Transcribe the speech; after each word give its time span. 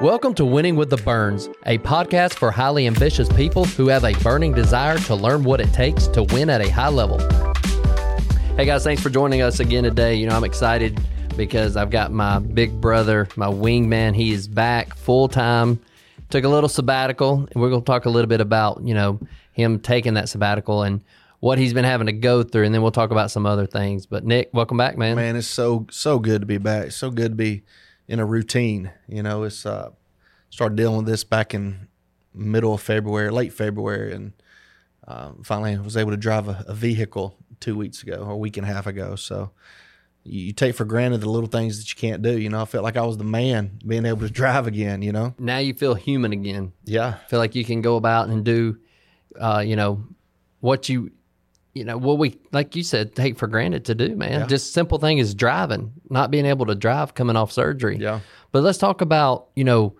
Welcome 0.00 0.32
to 0.36 0.46
Winning 0.46 0.76
with 0.76 0.88
the 0.88 0.96
Burns, 0.96 1.50
a 1.66 1.76
podcast 1.76 2.32
for 2.32 2.50
highly 2.50 2.86
ambitious 2.86 3.28
people 3.34 3.66
who 3.66 3.88
have 3.88 4.02
a 4.02 4.14
burning 4.22 4.54
desire 4.54 4.96
to 4.96 5.14
learn 5.14 5.44
what 5.44 5.60
it 5.60 5.70
takes 5.74 6.06
to 6.06 6.22
win 6.22 6.48
at 6.48 6.62
a 6.62 6.70
high 6.70 6.88
level. 6.88 7.18
Hey 8.56 8.64
guys, 8.64 8.82
thanks 8.82 9.02
for 9.02 9.10
joining 9.10 9.42
us 9.42 9.60
again 9.60 9.84
today. 9.84 10.14
You 10.14 10.26
know, 10.26 10.34
I'm 10.34 10.44
excited 10.44 10.98
because 11.36 11.76
I've 11.76 11.90
got 11.90 12.12
my 12.12 12.38
big 12.38 12.80
brother, 12.80 13.28
my 13.36 13.48
wingman. 13.48 14.16
He 14.16 14.32
is 14.32 14.48
back 14.48 14.96
full 14.96 15.28
time. 15.28 15.78
Took 16.30 16.44
a 16.44 16.48
little 16.48 16.70
sabbatical, 16.70 17.46
and 17.52 17.62
we're 17.62 17.68
going 17.68 17.82
to 17.82 17.86
talk 17.86 18.06
a 18.06 18.10
little 18.10 18.28
bit 18.28 18.40
about, 18.40 18.80
you 18.82 18.94
know, 18.94 19.20
him 19.52 19.80
taking 19.80 20.14
that 20.14 20.30
sabbatical 20.30 20.82
and 20.82 21.04
what 21.40 21.58
he's 21.58 21.74
been 21.74 21.84
having 21.84 22.06
to 22.06 22.14
go 22.14 22.42
through, 22.42 22.64
and 22.64 22.74
then 22.74 22.80
we'll 22.80 22.90
talk 22.90 23.10
about 23.10 23.30
some 23.30 23.44
other 23.44 23.66
things. 23.66 24.06
But 24.06 24.24
Nick, 24.24 24.48
welcome 24.54 24.78
back, 24.78 24.96
man. 24.96 25.16
Man, 25.16 25.36
it's 25.36 25.46
so 25.46 25.86
so 25.90 26.18
good 26.18 26.40
to 26.40 26.46
be 26.46 26.56
back. 26.56 26.92
So 26.92 27.10
good 27.10 27.32
to 27.32 27.36
be 27.36 27.64
in 28.10 28.18
a 28.18 28.26
routine. 28.26 28.90
You 29.08 29.22
know, 29.22 29.44
it's 29.44 29.64
uh 29.64 29.90
started 30.50 30.76
dealing 30.76 30.98
with 30.98 31.06
this 31.06 31.24
back 31.24 31.54
in 31.54 31.88
middle 32.34 32.74
of 32.74 32.82
February, 32.82 33.30
late 33.30 33.52
February, 33.52 34.12
and 34.12 34.32
uh, 35.06 35.30
finally 35.44 35.78
was 35.78 35.96
able 35.96 36.10
to 36.10 36.16
drive 36.16 36.48
a, 36.48 36.64
a, 36.68 36.74
vehicle 36.74 37.36
two 37.60 37.76
weeks 37.76 38.02
ago 38.02 38.16
or 38.16 38.32
a 38.32 38.36
week 38.36 38.56
and 38.56 38.66
a 38.66 38.72
half 38.72 38.86
ago. 38.86 39.16
So 39.16 39.50
you, 40.24 40.46
you, 40.46 40.52
take 40.52 40.74
for 40.74 40.84
granted 40.84 41.20
the 41.20 41.30
little 41.30 41.48
things 41.48 41.78
that 41.78 41.88
you 41.88 41.96
can't 41.96 42.20
do. 42.20 42.38
You 42.38 42.48
know, 42.48 42.60
I 42.60 42.64
felt 42.64 42.84
like 42.84 42.96
I 42.96 43.06
was 43.06 43.16
the 43.16 43.24
man 43.24 43.78
being 43.86 44.04
able 44.04 44.20
to 44.20 44.30
drive 44.30 44.66
again. 44.66 45.02
You 45.02 45.12
know, 45.12 45.34
now 45.38 45.58
you 45.58 45.74
feel 45.74 45.94
human 45.94 46.32
again. 46.32 46.72
Yeah, 46.84 47.14
feel 47.28 47.38
like 47.38 47.54
you 47.54 47.64
can 47.64 47.80
go 47.80 47.96
about 47.96 48.28
and 48.28 48.44
do, 48.44 48.78
uh, 49.40 49.62
you 49.64 49.76
know, 49.76 50.04
what 50.60 50.88
you 50.88 51.12
you 51.74 51.84
know 51.84 51.96
what 51.96 52.18
we 52.18 52.38
like 52.52 52.74
you 52.74 52.82
said 52.82 53.14
take 53.14 53.38
for 53.38 53.46
granted 53.46 53.84
to 53.84 53.94
do 53.94 54.14
man. 54.16 54.40
Yeah. 54.40 54.46
just 54.46 54.72
simple 54.72 54.98
thing 54.98 55.18
is 55.18 55.34
driving 55.34 55.92
not 56.08 56.30
being 56.30 56.46
able 56.46 56.66
to 56.66 56.74
drive 56.74 57.14
coming 57.14 57.36
off 57.36 57.52
surgery. 57.52 57.98
Yeah. 57.98 58.20
But 58.52 58.62
let's 58.62 58.78
talk 58.78 59.00
about 59.00 59.48
you 59.54 59.64
know 59.64 59.96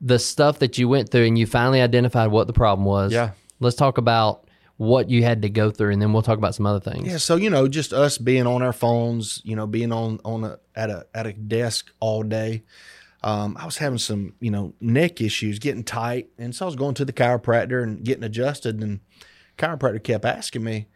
the 0.00 0.18
stuff 0.18 0.60
that 0.60 0.78
you 0.78 0.88
went 0.88 1.10
through 1.10 1.24
and 1.24 1.36
you 1.36 1.46
finally 1.46 1.80
identified 1.80 2.30
what 2.30 2.46
the 2.46 2.52
problem 2.52 2.84
was. 2.84 3.12
Yeah. 3.12 3.32
Let's 3.58 3.76
talk 3.76 3.98
about 3.98 4.48
what 4.76 5.10
you 5.10 5.24
had 5.24 5.42
to 5.42 5.50
go 5.50 5.72
through 5.72 5.92
and 5.92 6.00
then 6.00 6.12
we'll 6.12 6.22
talk 6.22 6.38
about 6.38 6.54
some 6.54 6.66
other 6.66 6.78
things. 6.78 7.08
Yeah 7.08 7.16
so 7.16 7.36
you 7.36 7.50
know 7.50 7.66
just 7.66 7.92
us 7.92 8.18
being 8.18 8.46
on 8.46 8.62
our 8.62 8.72
phones 8.72 9.42
you 9.44 9.56
know 9.56 9.66
being 9.66 9.92
on 9.92 10.20
on 10.24 10.44
a 10.44 10.58
at 10.76 10.90
a 10.90 11.06
at 11.14 11.26
a 11.26 11.32
desk 11.32 11.90
all 11.98 12.22
day 12.22 12.62
um, 13.22 13.56
I 13.58 13.64
was 13.64 13.78
having 13.78 13.98
some, 13.98 14.34
you 14.40 14.50
know, 14.50 14.74
neck 14.80 15.20
issues, 15.20 15.58
getting 15.58 15.82
tight, 15.82 16.28
and 16.38 16.54
so 16.54 16.64
I 16.64 16.66
was 16.66 16.76
going 16.76 16.94
to 16.94 17.04
the 17.04 17.12
chiropractor 17.12 17.82
and 17.82 18.04
getting 18.04 18.22
adjusted. 18.22 18.80
And 18.80 19.00
chiropractor 19.56 20.02
kept 20.02 20.24
asking 20.24 20.62
me, 20.62 20.86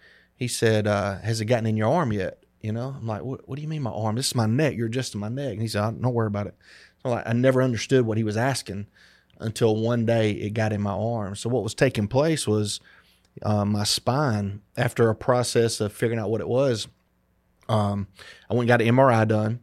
he 0.43 0.49
said, 0.49 0.89
uh, 0.89 1.19
"Has 1.19 1.41
it 1.41 1.45
gotten 1.45 1.67
in 1.67 1.77
your 1.77 1.89
arm 1.89 2.13
yet?" 2.13 2.43
You 2.61 2.73
know, 2.73 2.97
I'm 2.99 3.07
like, 3.07 3.23
"What? 3.23 3.49
What 3.49 3.57
do 3.57 3.63
you 3.63 3.69
mean 3.69 3.83
my 3.83 3.91
arm? 3.91 4.17
This 4.17 4.27
is 4.27 4.35
my 4.35 4.47
neck. 4.47 4.75
You're 4.77 4.89
adjusting 4.89 5.21
my 5.21 5.29
neck." 5.29 5.53
And 5.53 5.63
he 5.63 5.69
said, 5.69 6.03
"Don't 6.03 6.15
worry 6.15 6.27
about 6.27 6.49
it." 6.49 6.57
So 7.03 7.11
like, 7.11 7.27
I 7.27 7.33
never 7.33 7.63
understood 7.63 8.07
what 8.07 8.19
he 8.19 8.25
was 8.25 8.37
asking 8.37 8.89
until 9.39 9.77
one 9.77 10.05
day 10.05 10.33
it 10.33 10.51
got 10.51 10.73
in 10.73 10.83
my 10.83 10.93
arm. 10.93 11.37
So 11.37 11.49
what 11.49 11.63
was 11.63 11.75
taking 11.75 12.09
place 12.09 12.47
was 12.47 12.81
uh, 13.43 13.65
my 13.65 13.85
spine. 13.85 14.63
After 14.77 15.09
a 15.09 15.15
process 15.15 15.81
of 15.81 15.93
figuring 15.93 16.19
out 16.19 16.31
what 16.31 16.41
it 16.41 16.49
was, 16.49 16.89
um, 17.69 18.09
I 18.51 18.55
went 18.55 18.69
and 18.69 18.81
got 18.81 18.83
an 18.83 18.97
MRI 18.97 19.29
done, 19.29 19.61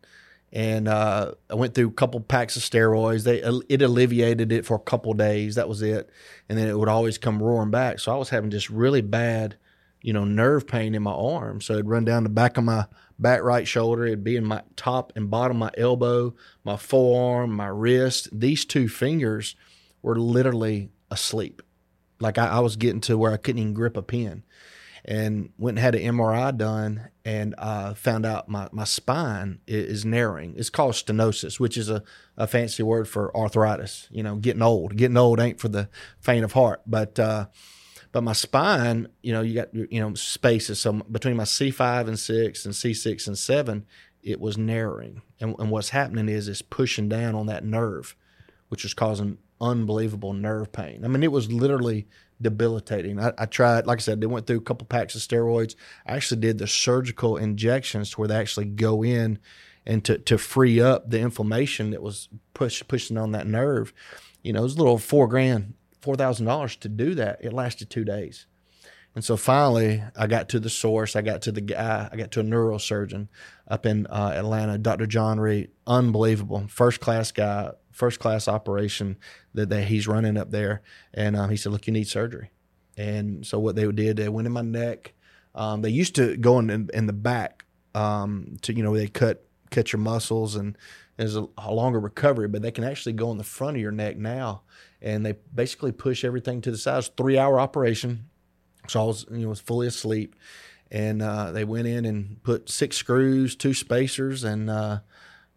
and 0.53 0.87
uh, 0.87 1.33
I 1.49 1.55
went 1.55 1.73
through 1.73 1.89
a 1.89 1.91
couple 1.91 2.21
packs 2.21 2.55
of 2.55 2.63
steroids. 2.63 3.25
They 3.25 3.39
it 3.67 3.81
alleviated 3.81 4.53
it 4.53 4.65
for 4.65 4.75
a 4.75 4.79
couple 4.79 5.13
days. 5.13 5.55
That 5.55 5.67
was 5.67 5.81
it, 5.81 6.09
and 6.47 6.57
then 6.57 6.69
it 6.69 6.77
would 6.79 6.87
always 6.87 7.17
come 7.17 7.43
roaring 7.43 7.69
back. 7.69 7.99
So 7.99 8.13
I 8.13 8.17
was 8.17 8.29
having 8.29 8.49
just 8.49 8.69
really 8.69 9.01
bad 9.01 9.57
you 10.01 10.13
know, 10.13 10.23
nerve 10.23 10.67
pain 10.67 10.95
in 10.95 11.03
my 11.03 11.11
arm. 11.11 11.61
So 11.61 11.73
it'd 11.73 11.89
run 11.89 12.05
down 12.05 12.23
the 12.23 12.29
back 12.29 12.57
of 12.57 12.63
my 12.63 12.85
back 13.17 13.43
right 13.43 13.67
shoulder. 13.67 14.05
It'd 14.05 14.23
be 14.23 14.37
in 14.37 14.45
my 14.45 14.63
top 14.75 15.11
and 15.15 15.29
bottom 15.29 15.57
my 15.57 15.71
elbow, 15.77 16.35
my 16.63 16.77
forearm, 16.77 17.51
my 17.51 17.67
wrist. 17.67 18.29
These 18.31 18.65
two 18.65 18.87
fingers 18.87 19.55
were 20.01 20.17
literally 20.17 20.91
asleep. 21.11 21.61
Like 22.19 22.37
I, 22.37 22.47
I 22.47 22.59
was 22.59 22.75
getting 22.75 23.01
to 23.01 23.17
where 23.17 23.33
I 23.33 23.37
couldn't 23.37 23.61
even 23.61 23.73
grip 23.73 23.97
a 23.97 24.01
pen. 24.01 24.43
And 25.05 25.51
went 25.57 25.77
and 25.77 25.83
had 25.83 25.95
an 25.95 26.17
MRI 26.17 26.55
done 26.55 27.09
and 27.23 27.55
uh, 27.57 27.93
found 27.93 28.25
out 28.25 28.49
my, 28.49 28.67
my 28.71 28.83
spine 28.83 29.59
is, 29.65 30.05
narrowing. 30.05 30.53
It's 30.57 30.69
called 30.69 30.93
stenosis, 30.93 31.59
which 31.59 31.77
is 31.77 31.89
a, 31.89 32.03
a 32.37 32.45
fancy 32.45 32.83
word 32.83 33.07
for 33.07 33.35
arthritis. 33.35 34.07
You 34.11 34.23
know, 34.23 34.35
getting 34.35 34.61
old. 34.61 34.97
Getting 34.97 35.17
old 35.17 35.39
ain't 35.39 35.59
for 35.59 35.69
the 35.69 35.89
faint 36.19 36.43
of 36.43 36.51
heart. 36.51 36.81
But 36.85 37.17
uh, 37.17 37.47
but 38.11 38.23
my 38.23 38.33
spine, 38.33 39.07
you 39.21 39.33
know, 39.33 39.41
you 39.41 39.53
got 39.55 39.73
you 39.73 39.99
know 39.99 40.13
spaces. 40.15 40.79
So 40.79 40.93
between 40.93 41.35
my 41.35 41.43
C 41.43 41.71
five 41.71 42.07
and 42.07 42.19
six 42.19 42.65
and 42.65 42.75
C 42.75 42.93
six 42.93 43.27
and 43.27 43.37
seven, 43.37 43.85
it 44.23 44.39
was 44.39 44.57
narrowing, 44.57 45.21
and, 45.39 45.55
and 45.59 45.69
what's 45.69 45.89
happening 45.89 46.29
is 46.29 46.47
it's 46.47 46.61
pushing 46.61 47.07
down 47.07 47.35
on 47.35 47.45
that 47.47 47.63
nerve, 47.63 48.15
which 48.69 48.83
is 48.83 48.93
causing 48.93 49.37
unbelievable 49.61 50.33
nerve 50.33 50.71
pain. 50.71 51.03
I 51.03 51.07
mean, 51.07 51.23
it 51.23 51.31
was 51.31 51.51
literally 51.51 52.07
debilitating. 52.41 53.19
I, 53.19 53.33
I, 53.37 53.45
tried, 53.45 53.85
like 53.85 53.99
I 53.99 54.01
said, 54.01 54.21
they 54.21 54.27
went 54.27 54.47
through 54.47 54.57
a 54.57 54.61
couple 54.61 54.87
packs 54.87 55.15
of 55.15 55.21
steroids. 55.21 55.75
I 56.05 56.15
actually 56.15 56.41
did 56.41 56.57
the 56.57 56.67
surgical 56.67 57.37
injections 57.37 58.11
to 58.11 58.19
where 58.19 58.27
they 58.27 58.37
actually 58.37 58.65
go 58.65 59.03
in 59.03 59.39
and 59.85 60.03
to, 60.05 60.17
to 60.19 60.37
free 60.37 60.79
up 60.79 61.09
the 61.09 61.19
inflammation 61.19 61.91
that 61.91 62.01
was 62.01 62.29
push, 62.53 62.81
pushing 62.87 63.17
on 63.17 63.33
that 63.33 63.47
nerve. 63.47 63.93
You 64.43 64.53
know, 64.53 64.61
it 64.61 64.63
was 64.63 64.75
a 64.75 64.79
little 64.79 64.97
four 64.97 65.27
grand 65.27 65.73
four 66.01 66.15
thousand 66.15 66.45
dollars 66.45 66.75
to 66.77 66.89
do 66.89 67.15
that. 67.15 67.39
It 67.43 67.53
lasted 67.53 67.89
two 67.89 68.03
days. 68.03 68.45
And 69.15 69.23
so 69.23 69.37
finally, 69.37 70.03
I 70.15 70.27
got 70.27 70.49
to 70.49 70.59
the 70.59 70.69
source. 70.69 71.15
I 71.15 71.21
got 71.21 71.41
to 71.43 71.51
the 71.51 71.61
guy. 71.61 72.09
I 72.11 72.15
got 72.15 72.31
to 72.31 72.41
a 72.41 72.43
neurosurgeon 72.43 73.27
up 73.67 73.85
in 73.85 74.05
uh, 74.07 74.33
Atlanta, 74.35 74.77
Dr. 74.77 75.07
John 75.07 75.39
Reed. 75.39 75.71
Unbelievable, 75.87 76.67
first 76.69 76.99
class 76.99 77.31
guy, 77.31 77.71
first 77.91 78.19
class 78.19 78.47
operation 78.47 79.17
that, 79.55 79.69
that 79.69 79.85
he's 79.85 80.07
running 80.07 80.37
up 80.37 80.51
there. 80.51 80.83
And 81.13 81.35
um, 81.35 81.49
he 81.49 81.57
said, 81.57 81.71
"Look, 81.71 81.87
you 81.87 81.93
need 81.93 82.07
surgery." 82.07 82.51
And 82.97 83.45
so 83.45 83.59
what 83.59 83.75
they 83.75 83.91
did, 83.91 84.17
they 84.17 84.29
went 84.29 84.45
in 84.45 84.53
my 84.53 84.61
neck. 84.61 85.13
Um, 85.55 85.81
they 85.81 85.89
used 85.89 86.15
to 86.15 86.37
go 86.37 86.59
in 86.59 86.89
in 86.93 87.07
the 87.07 87.13
back 87.13 87.65
um, 87.95 88.57
to 88.61 88.73
you 88.73 88.83
know 88.83 88.95
they 88.95 89.07
cut 89.07 89.43
cut 89.71 89.91
your 89.91 89.99
muscles 89.99 90.55
and 90.55 90.77
there's 91.17 91.35
a, 91.35 91.45
a 91.57 91.73
longer 91.73 91.99
recovery, 91.99 92.47
but 92.47 92.61
they 92.61 92.71
can 92.71 92.83
actually 92.83 93.13
go 93.13 93.31
in 93.31 93.37
the 93.37 93.43
front 93.43 93.75
of 93.75 93.81
your 93.81 93.91
neck 93.91 94.17
now 94.17 94.61
and 95.01 95.25
they 95.25 95.35
basically 95.53 95.91
push 95.91 96.23
everything 96.23 96.61
to 96.61 96.71
the 96.71 96.77
side. 96.77 97.03
three 97.17 97.37
hour 97.37 97.59
operation. 97.59 98.29
So 98.87 99.01
I 99.01 99.05
was, 99.05 99.25
you 99.31 99.39
know, 99.39 99.49
was 99.49 99.59
fully 99.59 99.87
asleep. 99.87 100.35
And 100.91 101.21
uh, 101.21 101.51
they 101.51 101.63
went 101.63 101.87
in 101.87 102.05
and 102.05 102.41
put 102.41 102.69
six 102.69 102.97
screws, 102.97 103.55
two 103.55 103.75
spacers, 103.75 104.43
and 104.43 104.69
uh, 104.69 104.99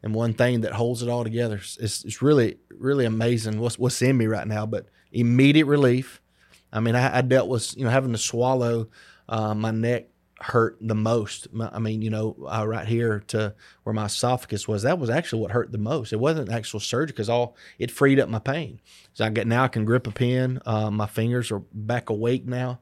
and 0.02 0.14
one 0.14 0.34
thing 0.34 0.60
that 0.60 0.74
holds 0.74 1.02
it 1.02 1.08
all 1.08 1.24
together. 1.24 1.56
It's, 1.56 2.04
it's 2.04 2.20
really, 2.20 2.58
really 2.70 3.06
amazing 3.06 3.58
what's 3.58 3.78
what's 3.78 4.02
in 4.02 4.18
me 4.18 4.26
right 4.26 4.46
now. 4.46 4.66
But 4.66 4.86
immediate 5.10 5.66
relief. 5.66 6.20
I 6.70 6.80
mean, 6.80 6.94
I, 6.94 7.18
I 7.18 7.20
dealt 7.22 7.48
with 7.48 7.74
you 7.78 7.84
know 7.84 7.90
having 7.90 8.12
to 8.12 8.18
swallow 8.18 8.88
uh, 9.28 9.54
my 9.54 9.70
neck 9.70 10.08
hurt 10.42 10.76
the 10.80 10.94
most. 10.94 11.48
I 11.58 11.78
mean, 11.78 12.02
you 12.02 12.10
know, 12.10 12.36
uh, 12.46 12.66
right 12.66 12.86
here 12.86 13.22
to 13.28 13.54
where 13.84 13.92
my 13.92 14.06
esophagus 14.06 14.66
was, 14.66 14.82
that 14.82 14.98
was 14.98 15.10
actually 15.10 15.42
what 15.42 15.52
hurt 15.52 15.72
the 15.72 15.78
most. 15.78 16.12
It 16.12 16.20
wasn't 16.20 16.50
actual 16.50 16.80
surgery 16.80 17.12
because 17.12 17.28
all 17.28 17.56
it 17.78 17.90
freed 17.90 18.18
up 18.18 18.28
my 18.28 18.38
pain. 18.38 18.80
So 19.14 19.24
I 19.24 19.30
get 19.30 19.46
now 19.46 19.64
I 19.64 19.68
can 19.68 19.84
grip 19.84 20.06
a 20.06 20.10
pen. 20.10 20.60
Uh, 20.66 20.90
my 20.90 21.06
fingers 21.06 21.50
are 21.50 21.60
back 21.72 22.10
awake 22.10 22.46
now, 22.46 22.80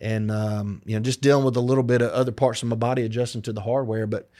and 0.00 0.30
um, 0.30 0.82
you 0.84 0.96
know, 0.96 1.00
just 1.00 1.20
dealing 1.20 1.44
with 1.44 1.56
a 1.56 1.60
little 1.60 1.84
bit 1.84 2.02
of 2.02 2.10
other 2.10 2.32
parts 2.32 2.62
of 2.62 2.68
my 2.68 2.76
body 2.76 3.02
adjusting 3.02 3.42
to 3.42 3.52
the 3.52 3.60
hardware. 3.60 4.06
But 4.06 4.30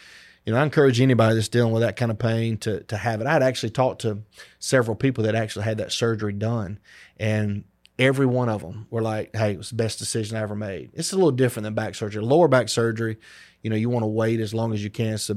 you 0.46 0.52
know, 0.52 0.58
I 0.58 0.62
encourage 0.62 1.00
anybody 1.00 1.34
that's 1.34 1.48
dealing 1.48 1.72
with 1.72 1.82
that 1.82 1.96
kind 1.96 2.10
of 2.10 2.18
pain 2.18 2.56
to 2.58 2.82
to 2.84 2.96
have 2.96 3.20
it. 3.20 3.26
I'd 3.26 3.42
actually 3.42 3.70
talked 3.70 4.02
to 4.02 4.22
several 4.58 4.96
people 4.96 5.24
that 5.24 5.34
actually 5.34 5.64
had 5.64 5.78
that 5.78 5.92
surgery 5.92 6.32
done, 6.32 6.78
and 7.18 7.64
every 8.02 8.26
one 8.26 8.48
of 8.48 8.60
them 8.60 8.86
were 8.90 9.00
like, 9.02 9.34
"Hey, 9.34 9.52
it 9.52 9.58
was 9.58 9.70
the 9.70 9.76
best 9.76 9.98
decision 9.98 10.36
I 10.36 10.40
ever 10.40 10.56
made." 10.56 10.90
It's 10.94 11.12
a 11.12 11.16
little 11.16 11.30
different 11.30 11.64
than 11.64 11.74
back 11.74 11.94
surgery. 11.94 12.22
Lower 12.22 12.48
back 12.48 12.68
surgery, 12.68 13.18
you 13.62 13.70
know, 13.70 13.76
you 13.76 13.88
want 13.88 14.02
to 14.02 14.08
wait 14.08 14.40
as 14.40 14.52
long 14.52 14.74
as 14.74 14.82
you 14.82 14.90
can. 14.90 15.14
It's 15.14 15.30
a 15.30 15.36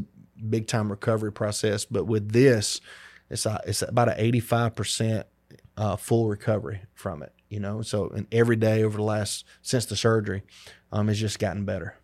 big 0.49 0.67
time 0.67 0.89
recovery 0.89 1.31
process, 1.31 1.85
but 1.85 2.05
with 2.05 2.31
this, 2.31 2.81
it's 3.29 3.45
a, 3.45 3.61
it's 3.65 3.81
about 3.81 4.09
an 4.09 4.15
eighty 4.17 4.39
five 4.39 4.75
percent 4.75 5.28
uh, 5.78 5.95
full 5.95 6.28
recovery 6.28 6.81
from 6.93 7.22
it. 7.22 7.31
You 7.49 7.59
know, 7.59 7.81
so 7.84 8.09
and 8.09 8.28
every 8.31 8.55
day 8.55 8.84
over 8.84 8.97
the 8.97 9.03
last 9.03 9.45
since 9.61 9.85
the 9.85 9.95
surgery, 9.95 10.43
um, 10.91 11.07
has 11.07 11.19
just 11.19 11.40
gotten 11.40 11.66
better. 11.66 11.95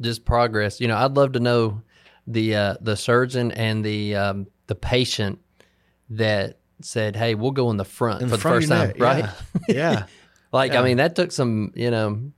Just 0.00 0.24
progress. 0.24 0.80
You 0.80 0.88
know, 0.88 0.96
I'd 0.96 1.16
love 1.16 1.32
to 1.32 1.40
know 1.40 1.82
the 2.26 2.56
uh, 2.56 2.74
the 2.80 2.96
surgeon 2.96 3.52
and 3.52 3.84
the 3.84 4.16
um, 4.16 4.46
the 4.66 4.74
patient 4.74 5.38
that 6.10 6.59
said, 6.84 7.16
"Hey, 7.16 7.34
we'll 7.34 7.50
go 7.50 7.70
in 7.70 7.76
the 7.76 7.84
front 7.84 8.22
in 8.22 8.28
for 8.28 8.32
the, 8.32 8.36
the 8.36 8.42
first 8.42 8.68
time," 8.68 8.92
right? 8.98 9.24
Yeah. 9.68 9.74
yeah. 9.92 10.06
like 10.52 10.72
yeah. 10.72 10.80
I 10.80 10.84
mean, 10.84 10.96
that 10.98 11.16
took 11.16 11.32
some, 11.32 11.72
you 11.74 11.90
know, 11.90 12.32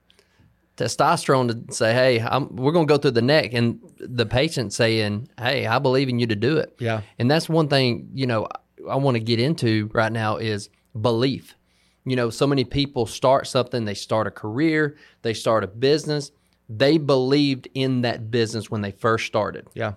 testosterone 0.76 1.66
to 1.66 1.74
say, 1.74 1.92
"Hey, 1.92 2.20
I'm, 2.20 2.54
we're 2.56 2.72
going 2.72 2.86
to 2.86 2.92
go 2.92 2.98
through 2.98 3.12
the 3.12 3.22
neck," 3.22 3.52
and 3.52 3.80
the 3.98 4.26
patient 4.26 4.72
saying, 4.72 5.28
"Hey, 5.38 5.66
I 5.66 5.78
believe 5.78 6.08
in 6.08 6.18
you 6.18 6.26
to 6.26 6.36
do 6.36 6.58
it." 6.58 6.74
Yeah. 6.78 7.02
And 7.18 7.30
that's 7.30 7.48
one 7.48 7.68
thing, 7.68 8.10
you 8.14 8.26
know, 8.26 8.48
I 8.88 8.96
want 8.96 9.16
to 9.16 9.20
get 9.20 9.38
into 9.38 9.90
right 9.92 10.12
now 10.12 10.36
is 10.36 10.68
belief. 11.00 11.56
You 12.04 12.16
know, 12.16 12.30
so 12.30 12.46
many 12.46 12.64
people 12.64 13.06
start 13.06 13.46
something, 13.46 13.84
they 13.84 13.94
start 13.94 14.26
a 14.26 14.30
career, 14.30 14.96
they 15.22 15.34
start 15.34 15.62
a 15.64 15.68
business. 15.68 16.32
They 16.68 16.96
believed 16.96 17.68
in 17.74 18.00
that 18.00 18.30
business 18.30 18.70
when 18.70 18.80
they 18.80 18.92
first 18.92 19.26
started. 19.26 19.68
Yeah. 19.74 19.94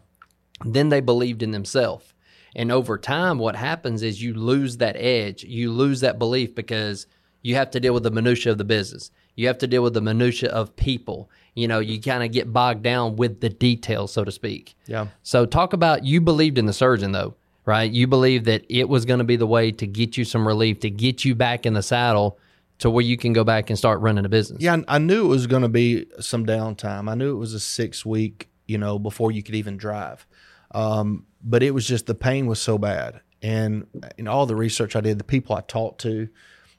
Then 0.65 0.89
they 0.89 0.99
believed 0.99 1.41
in 1.41 1.51
themselves 1.51 2.13
And 2.55 2.71
over 2.71 2.97
time, 2.97 3.37
what 3.37 3.55
happens 3.55 4.01
is 4.01 4.21
you 4.21 4.33
lose 4.33 4.77
that 4.77 4.95
edge, 4.95 5.43
you 5.43 5.71
lose 5.71 5.99
that 6.01 6.17
belief 6.17 6.55
because 6.55 7.05
you 7.41 7.55
have 7.55 7.69
to 7.71 7.79
deal 7.79 7.93
with 7.93 8.03
the 8.03 8.11
minutia 8.11 8.53
of 8.53 8.57
the 8.57 8.63
business. 8.63 9.11
You 9.35 9.47
have 9.47 9.57
to 9.59 9.67
deal 9.67 9.83
with 9.83 9.93
the 9.93 10.01
minutia 10.01 10.49
of 10.49 10.75
people. 10.75 11.29
You 11.53 11.67
know, 11.67 11.79
you 11.79 12.01
kind 12.01 12.23
of 12.23 12.31
get 12.31 12.51
bogged 12.51 12.81
down 12.81 13.17
with 13.17 13.41
the 13.41 13.49
details, 13.49 14.13
so 14.13 14.23
to 14.23 14.31
speak. 14.31 14.75
Yeah. 14.87 15.07
So 15.23 15.45
talk 15.45 15.73
about 15.73 16.05
you 16.05 16.21
believed 16.21 16.57
in 16.57 16.65
the 16.65 16.73
surgeon 16.73 17.11
though, 17.11 17.35
right? 17.65 17.91
You 17.91 18.07
believed 18.07 18.45
that 18.45 18.65
it 18.69 18.87
was 18.89 19.05
going 19.05 19.19
to 19.19 19.25
be 19.25 19.35
the 19.35 19.47
way 19.47 19.71
to 19.73 19.85
get 19.85 20.17
you 20.17 20.23
some 20.25 20.47
relief, 20.47 20.79
to 20.79 20.89
get 20.89 21.25
you 21.25 21.35
back 21.35 21.65
in 21.65 21.73
the 21.73 21.83
saddle 21.83 22.39
to 22.79 22.89
where 22.89 23.03
you 23.03 23.17
can 23.17 23.33
go 23.33 23.43
back 23.43 23.69
and 23.69 23.77
start 23.77 23.99
running 24.01 24.25
a 24.25 24.29
business. 24.29 24.61
Yeah, 24.61 24.77
I 24.87 24.99
knew 24.99 25.25
it 25.25 25.29
was 25.29 25.47
going 25.47 25.61
to 25.61 25.69
be 25.69 26.07
some 26.19 26.45
downtime. 26.45 27.09
I 27.09 27.15
knew 27.15 27.31
it 27.31 27.39
was 27.39 27.53
a 27.53 27.59
six 27.59 28.05
week, 28.05 28.49
you 28.65 28.77
know, 28.77 28.99
before 28.99 29.31
you 29.31 29.43
could 29.43 29.55
even 29.55 29.77
drive. 29.77 30.25
Um, 30.71 31.25
but 31.45 31.63
it 31.63 31.71
was 31.71 31.87
just 31.87 32.07
the 32.07 32.15
pain 32.15 32.47
was 32.47 32.59
so 32.59 32.77
bad, 32.77 33.21
and 33.41 33.85
in 34.17 34.27
all 34.27 34.45
the 34.45 34.55
research 34.55 34.95
I 34.95 35.01
did, 35.01 35.19
the 35.19 35.23
people 35.23 35.55
I 35.55 35.61
talked 35.61 36.01
to, 36.01 36.27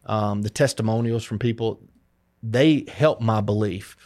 um, 0.05 0.43
the 0.43 0.51
testimonials 0.51 1.25
from 1.25 1.39
people, 1.39 1.81
they 2.43 2.85
helped 2.89 3.23
my 3.23 3.41
belief 3.41 3.97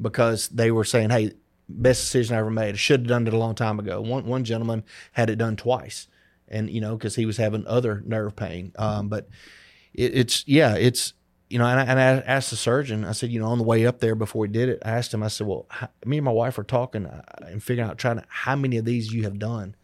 because 0.00 0.48
they 0.48 0.70
were 0.70 0.84
saying, 0.84 1.10
"Hey, 1.10 1.32
best 1.68 2.02
decision 2.02 2.36
I 2.36 2.40
ever 2.40 2.50
made. 2.50 2.74
I 2.74 2.78
should 2.78 3.00
have 3.00 3.08
done 3.08 3.26
it 3.26 3.32
a 3.32 3.38
long 3.38 3.54
time 3.54 3.80
ago." 3.80 4.00
One 4.00 4.26
one 4.26 4.44
gentleman 4.44 4.84
had 5.12 5.30
it 5.30 5.36
done 5.36 5.56
twice, 5.56 6.06
and 6.46 6.68
you 6.68 6.82
know 6.82 6.96
because 6.96 7.16
he 7.16 7.26
was 7.26 7.38
having 7.38 7.66
other 7.66 8.02
nerve 8.04 8.36
pain. 8.36 8.72
Um, 8.78 9.08
but 9.08 9.28
it, 9.94 10.14
it's 10.14 10.44
yeah, 10.46 10.74
it's 10.76 11.14
you 11.50 11.58
know, 11.58 11.66
and 11.66 11.80
I, 11.80 11.84
and 11.84 11.98
I 11.98 12.32
asked 12.32 12.50
the 12.50 12.56
surgeon. 12.56 13.04
I 13.04 13.12
said, 13.12 13.30
you 13.30 13.40
know, 13.40 13.48
on 13.48 13.58
the 13.58 13.64
way 13.64 13.84
up 13.84 13.98
there 13.98 14.14
before 14.14 14.42
we 14.42 14.48
did 14.48 14.68
it, 14.68 14.82
I 14.84 14.90
asked 14.92 15.12
him. 15.12 15.22
I 15.24 15.28
said, 15.28 15.48
well, 15.48 15.66
how, 15.68 15.88
me 16.06 16.18
and 16.18 16.24
my 16.24 16.30
wife 16.30 16.56
are 16.58 16.64
talking 16.64 17.06
uh, 17.06 17.22
and 17.40 17.60
figuring 17.60 17.90
out 17.90 17.98
trying 17.98 18.18
to 18.18 18.24
how 18.28 18.54
many 18.54 18.76
of 18.76 18.84
these 18.84 19.12
you 19.12 19.24
have 19.24 19.38
done. 19.38 19.74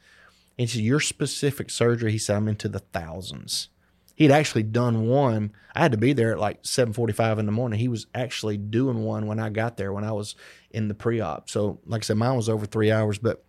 And 0.58 0.68
he 0.68 0.78
said, 0.78 0.84
your 0.84 1.00
specific 1.00 1.70
surgery. 1.70 2.12
He 2.12 2.18
said, 2.18 2.36
I'm 2.36 2.48
into 2.48 2.68
the 2.68 2.78
thousands. 2.78 3.68
He'd 4.16 4.30
actually 4.30 4.62
done 4.62 5.06
one. 5.06 5.52
I 5.74 5.80
had 5.80 5.92
to 5.92 5.98
be 5.98 6.14
there 6.14 6.32
at 6.32 6.38
like 6.38 6.62
7:45 6.62 7.38
in 7.38 7.46
the 7.46 7.52
morning. 7.52 7.78
He 7.78 7.88
was 7.88 8.06
actually 8.14 8.56
doing 8.56 9.04
one 9.04 9.26
when 9.26 9.38
I 9.38 9.50
got 9.50 9.76
there 9.76 9.92
when 9.92 10.04
I 10.04 10.12
was 10.12 10.34
in 10.70 10.88
the 10.88 10.94
pre-op. 10.94 11.50
So, 11.50 11.80
like 11.84 12.02
I 12.02 12.04
said, 12.04 12.16
mine 12.16 12.34
was 12.34 12.48
over 12.48 12.64
three 12.64 12.90
hours, 12.90 13.18
but 13.18 13.44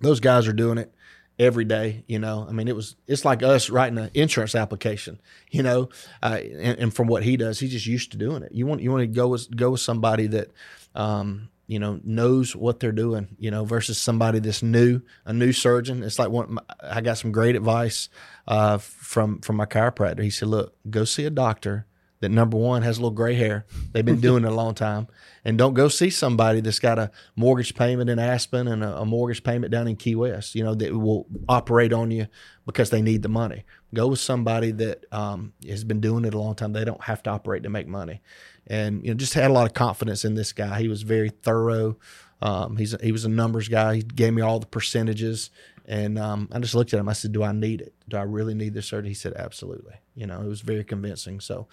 those 0.00 0.18
guys 0.18 0.48
are 0.48 0.54
doing 0.54 0.78
it 0.78 0.94
every 1.38 1.66
day. 1.66 2.04
You 2.06 2.18
know, 2.18 2.46
I 2.48 2.52
mean, 2.52 2.68
it 2.68 2.74
was 2.76 2.96
it's 3.06 3.26
like 3.26 3.42
us 3.42 3.68
writing 3.68 3.98
an 3.98 4.10
insurance 4.14 4.54
application. 4.54 5.20
You 5.50 5.62
know, 5.62 5.90
uh, 6.22 6.38
and, 6.42 6.78
and, 6.78 6.94
from 6.94 7.06
what 7.06 7.22
he 7.22 7.36
does, 7.36 7.60
he's 7.60 7.72
just 7.72 7.86
used 7.86 8.12
to 8.12 8.16
doing 8.16 8.42
it. 8.42 8.52
You 8.52 8.66
want 8.66 8.80
you 8.80 8.90
want 8.90 9.02
to 9.02 9.06
go 9.06 9.28
with 9.28 9.54
go 9.54 9.72
with 9.72 9.80
somebody 9.80 10.26
that. 10.28 10.50
Um, 10.94 11.50
you 11.68 11.78
know 11.78 12.00
knows 12.02 12.56
what 12.56 12.80
they're 12.80 12.90
doing 12.90 13.28
you 13.38 13.50
know 13.50 13.64
versus 13.64 13.98
somebody 13.98 14.40
that's 14.40 14.62
new 14.62 15.00
a 15.24 15.32
new 15.32 15.52
surgeon. 15.52 16.02
It's 16.02 16.18
like 16.18 16.30
one 16.30 16.58
i 16.82 17.00
got 17.00 17.18
some 17.18 17.30
great 17.30 17.54
advice 17.54 18.08
uh, 18.48 18.78
from 18.78 19.40
from 19.40 19.56
my 19.56 19.66
chiropractor. 19.66 20.22
He 20.22 20.30
said 20.30 20.48
look 20.48 20.74
go 20.90 21.04
see 21.04 21.24
a 21.24 21.30
doctor 21.30 21.86
that 22.20 22.30
number 22.30 22.56
one 22.56 22.82
has 22.82 22.98
a 22.98 23.00
little 23.00 23.12
gray 23.12 23.34
hair. 23.34 23.64
They've 23.92 24.04
been 24.04 24.20
doing 24.20 24.44
it 24.44 24.48
a 24.48 24.54
long 24.54 24.74
time. 24.74 25.06
And 25.44 25.56
don't 25.56 25.74
go 25.74 25.88
see 25.88 26.10
somebody 26.10 26.60
that's 26.60 26.80
got 26.80 26.98
a 26.98 27.10
mortgage 27.36 27.74
payment 27.74 28.10
in 28.10 28.18
aspen 28.18 28.66
and 28.66 28.82
a, 28.82 28.98
a 28.98 29.04
mortgage 29.06 29.44
payment 29.44 29.70
down 29.70 29.86
in 29.86 29.96
key 29.96 30.14
west 30.14 30.54
you 30.54 30.64
know 30.64 30.74
that 30.74 30.94
will 30.94 31.26
operate 31.48 31.92
on 31.92 32.10
you 32.10 32.26
because 32.66 32.90
they 32.90 33.00
need 33.00 33.22
the 33.22 33.28
money 33.28 33.64
go 33.94 34.08
with 34.08 34.20
somebody 34.20 34.70
that 34.70 35.04
um, 35.12 35.52
has 35.66 35.84
been 35.84 36.00
doing 36.00 36.24
it 36.24 36.34
a 36.34 36.38
long 36.38 36.54
time 36.54 36.72
they 36.72 36.84
don't 36.84 37.02
have 37.04 37.22
to 37.22 37.30
operate 37.30 37.62
to 37.62 37.70
make 37.70 37.86
money 37.86 38.20
and 38.68 39.02
you 39.02 39.10
know 39.10 39.14
just 39.14 39.34
had 39.34 39.50
a 39.50 39.52
lot 39.52 39.66
of 39.66 39.74
confidence 39.74 40.24
in 40.24 40.34
this 40.34 40.52
guy. 40.52 40.80
He 40.80 40.88
was 40.88 41.02
very 41.02 41.30
thorough. 41.30 41.96
Um, 42.40 42.76
he's 42.76 42.94
he 43.02 43.12
was 43.12 43.24
a 43.24 43.28
numbers 43.28 43.68
guy. 43.68 43.96
He 43.96 44.02
gave 44.02 44.32
me 44.32 44.42
all 44.42 44.60
the 44.60 44.66
percentages, 44.66 45.50
and 45.86 46.18
um, 46.18 46.48
I 46.52 46.60
just 46.60 46.74
looked 46.74 46.92
at 46.94 47.00
him. 47.00 47.08
I 47.08 47.14
said, 47.14 47.32
"Do 47.32 47.42
I 47.42 47.52
need 47.52 47.80
it? 47.80 47.94
Do 48.08 48.16
I 48.16 48.22
really 48.22 48.54
need 48.54 48.74
this 48.74 48.86
surgery?" 48.86 49.08
He 49.08 49.14
said, 49.14 49.32
"Absolutely." 49.34 49.94
You 50.14 50.26
know, 50.26 50.40
it 50.40 50.46
was 50.46 50.60
very 50.60 50.84
convincing. 50.84 51.40
So, 51.40 51.66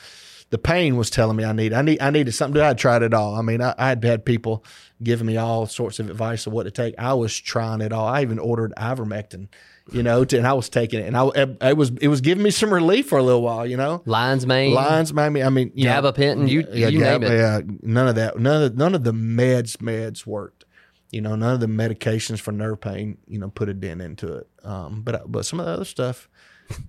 the 0.50 0.58
pain 0.58 0.96
was 0.96 1.10
telling 1.10 1.38
me 1.38 1.44
I 1.44 1.52
need 1.52 1.74
I 1.74 1.82
need 1.82 2.02
I 2.02 2.10
needed 2.10 2.32
something. 2.32 2.62
I 2.62 2.74
tried 2.74 3.04
it 3.04 3.14
all. 3.14 3.36
I 3.36 3.42
mean, 3.42 3.62
I, 3.62 3.76
I 3.78 3.90
had 3.90 4.04
had 4.04 4.26
people 4.26 4.64
giving 5.04 5.28
me 5.28 5.38
all 5.38 5.68
sorts 5.68 6.00
of 6.00 6.10
advice 6.10 6.48
of 6.48 6.54
what 6.54 6.64
to 6.64 6.72
take. 6.72 6.96
I 6.98 7.14
was 7.14 7.38
trying 7.38 7.82
it 7.82 7.94
all. 7.94 8.08
I 8.08 8.22
even 8.22 8.40
ordered 8.40 8.74
ivermectin 8.78 9.50
you 9.92 10.02
know, 10.04 10.26
to, 10.26 10.38
and 10.38 10.48
I 10.48 10.54
was 10.54 10.70
taking 10.70 11.00
it, 11.00 11.08
and 11.08 11.16
I 11.16 11.30
it 11.70 11.78
was 11.78 11.92
it 12.02 12.08
was 12.08 12.22
giving 12.22 12.44
me 12.44 12.52
some 12.52 12.74
relief 12.74 13.08
for 13.08 13.18
a 13.20 13.24
little 13.24 13.42
while, 13.42 13.66
you 13.68 13.78
know. 13.78 14.02
Lion's 14.06 14.46
mane, 14.48 14.74
lion's 14.74 15.14
mane. 15.14 15.38
I 15.44 15.50
mean, 15.50 15.72
you 15.76 15.88
gabapentin, 15.88 16.50
you 16.50 16.66
yeah, 16.72 16.88
you 16.88 17.00
gab, 17.00 17.22
name 17.22 17.32
it. 17.32 17.36
Yeah, 17.36 17.62
none 17.82 18.08
of 18.08 18.16
that. 18.16 18.40
None 18.40 18.64
of 18.64 18.76
none 18.78 18.96
of 18.96 19.04
the 19.04 19.14
meds 19.14 19.78
meds 19.78 20.26
worked. 20.26 20.66
You 21.12 21.22
know, 21.22 21.36
none 21.36 21.54
of 21.54 21.60
the 21.60 21.68
medications 21.68 22.40
for 22.40 22.52
nerve 22.52 22.82
pain, 22.82 23.18
you 23.28 23.40
know, 23.40 23.50
put 23.50 23.70
a 23.70 23.74
dent 23.74 24.02
into 24.02 24.34
it. 24.38 24.50
Um, 24.64 25.02
but 25.02 25.32
but 25.32 25.46
some 25.46 25.60
of 25.60 25.66
the 25.68 25.72
other 25.74 25.86
stuff, 25.86 26.28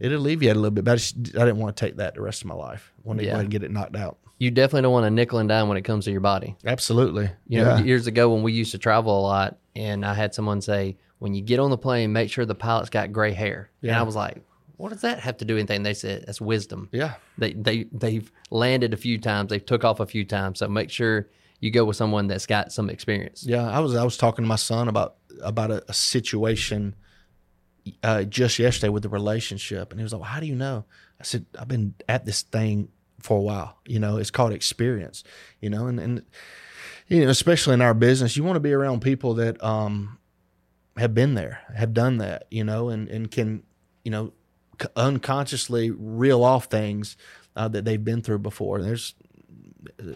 it 0.01 0.11
alleviated 0.11 0.57
a 0.57 0.61
little 0.61 0.75
bit. 0.75 0.85
But 0.85 0.93
I, 0.93 0.97
just, 0.97 1.17
I 1.37 1.45
didn't 1.45 1.59
want 1.59 1.77
to 1.77 1.85
take 1.87 1.97
that 1.99 2.15
the 2.15 2.23
rest 2.23 2.41
of 2.41 2.47
my 2.49 2.55
life. 2.55 2.93
I 2.99 3.09
wanted 3.09 3.21
to 3.21 3.25
Yeah. 3.27 3.31
go 3.33 3.35
ahead 3.35 3.45
and 3.45 3.51
get 3.53 3.63
it 3.63 3.71
knocked 3.71 3.95
out. 3.95 4.19
You 4.39 4.51
definitely 4.51 4.83
don't 4.83 4.93
want 4.93 5.05
to 5.05 5.11
nickel 5.11 5.39
and 5.39 5.49
dime 5.49 5.69
when 5.69 5.77
it 5.79 5.83
comes 5.83 6.07
to 6.07 6.11
your 6.11 6.21
body. 6.21 6.57
Absolutely. 6.67 7.31
You 7.47 7.63
know, 7.63 7.77
yeah. 7.77 7.83
years 7.85 8.07
ago 8.07 8.33
when 8.35 8.43
we 8.43 8.53
used 8.53 8.73
to 8.73 8.79
travel 8.79 9.19
a 9.19 9.23
lot, 9.23 9.59
and 9.75 10.05
I 10.05 10.13
had 10.15 10.35
someone 10.35 10.61
say, 10.61 10.97
"When 11.19 11.35
you 11.35 11.43
get 11.43 11.59
on 11.59 11.71
the 11.71 11.79
plane, 11.79 12.13
make 12.13 12.31
sure 12.31 12.45
the 12.45 12.55
pilot's 12.55 12.91
got 12.91 13.13
gray 13.13 13.33
hair." 13.33 13.71
And 13.83 13.93
I 13.93 14.03
was 14.03 14.17
like, 14.17 14.43
"What 14.77 14.91
does 14.91 15.03
that 15.03 15.21
have 15.21 15.39
to 15.39 15.45
do 15.45 15.55
with 15.55 15.61
anything?" 15.61 15.83
They 15.83 15.95
said, 15.95 16.25
"That's 16.27 16.41
wisdom." 16.41 16.89
yeah. 16.93 17.15
They 17.39 17.53
they 17.53 17.85
they've 17.93 18.31
landed 18.51 18.95
a 18.95 18.97
few 18.97 19.19
times, 19.19 19.51
they've 19.51 19.65
took 19.65 19.85
off 19.85 20.01
a 20.01 20.07
few 20.07 20.25
times, 20.25 20.59
so 20.59 20.69
make 20.69 20.91
sure 20.91 21.29
you 21.61 21.71
go 21.71 21.85
with 21.85 21.97
someone 21.97 22.27
that's 22.27 22.47
got 22.47 22.73
some 22.73 22.91
experience. 22.91 23.45
Yeah, 23.45 23.69
I 23.69 23.81
was 23.81 23.95
I 23.95 24.05
was 24.05 24.17
talking 24.17 24.45
to 24.45 24.49
my 24.49 24.57
son 24.57 24.89
about 24.89 25.17
about 25.43 25.71
a, 25.71 25.85
a 25.89 25.95
situation 25.95 26.95
uh, 28.03 28.25
just 28.25 28.59
yesterday 28.59 28.89
with 28.89 29.03
the 29.03 29.09
relationship, 29.09 29.91
and 29.91 30.01
he 30.01 30.03
was 30.03 30.13
like, 30.13 30.23
well, 30.23 30.31
"How 30.31 30.41
do 30.41 30.47
you 30.47 30.55
know?" 30.55 30.85
I 31.21 31.25
said, 31.25 31.47
"I've 31.59 31.69
been 31.69 31.95
at 32.09 32.25
this 32.25 32.43
thing 32.43 32.89
for 33.21 33.39
a 33.39 33.43
while. 33.43 33.79
You 33.87 33.99
know, 33.99 34.17
it's 34.17 34.31
called 34.31 34.53
experience. 34.53 35.25
You 35.61 35.71
know, 35.71 35.87
and 35.87 35.99
and 36.01 36.23
you 37.09 37.25
know, 37.25 37.31
especially 37.31 37.75
in 37.75 37.83
our 37.83 37.95
business, 37.95 38.37
you 38.37 38.45
want 38.45 38.57
to 38.57 38.61
be 38.61 38.73
around 38.73 39.01
people 39.01 39.35
that 39.35 39.63
um 39.63 40.19
have 40.99 41.15
been 41.15 41.35
there, 41.35 41.61
have 41.75 41.93
done 41.93 42.19
that. 42.19 42.47
You 42.51 42.65
know, 42.65 42.89
and 42.89 43.09
and 43.09 43.31
can 43.31 43.63
you 44.05 44.11
know 44.11 44.33
unconsciously 44.95 45.91
reel 45.91 46.45
off 46.45 46.67
things 46.67 47.17
uh, 47.55 47.69
that 47.69 47.85
they've 47.85 48.05
been 48.05 48.23
through 48.23 48.41
before. 48.41 48.83
There's 48.83 49.15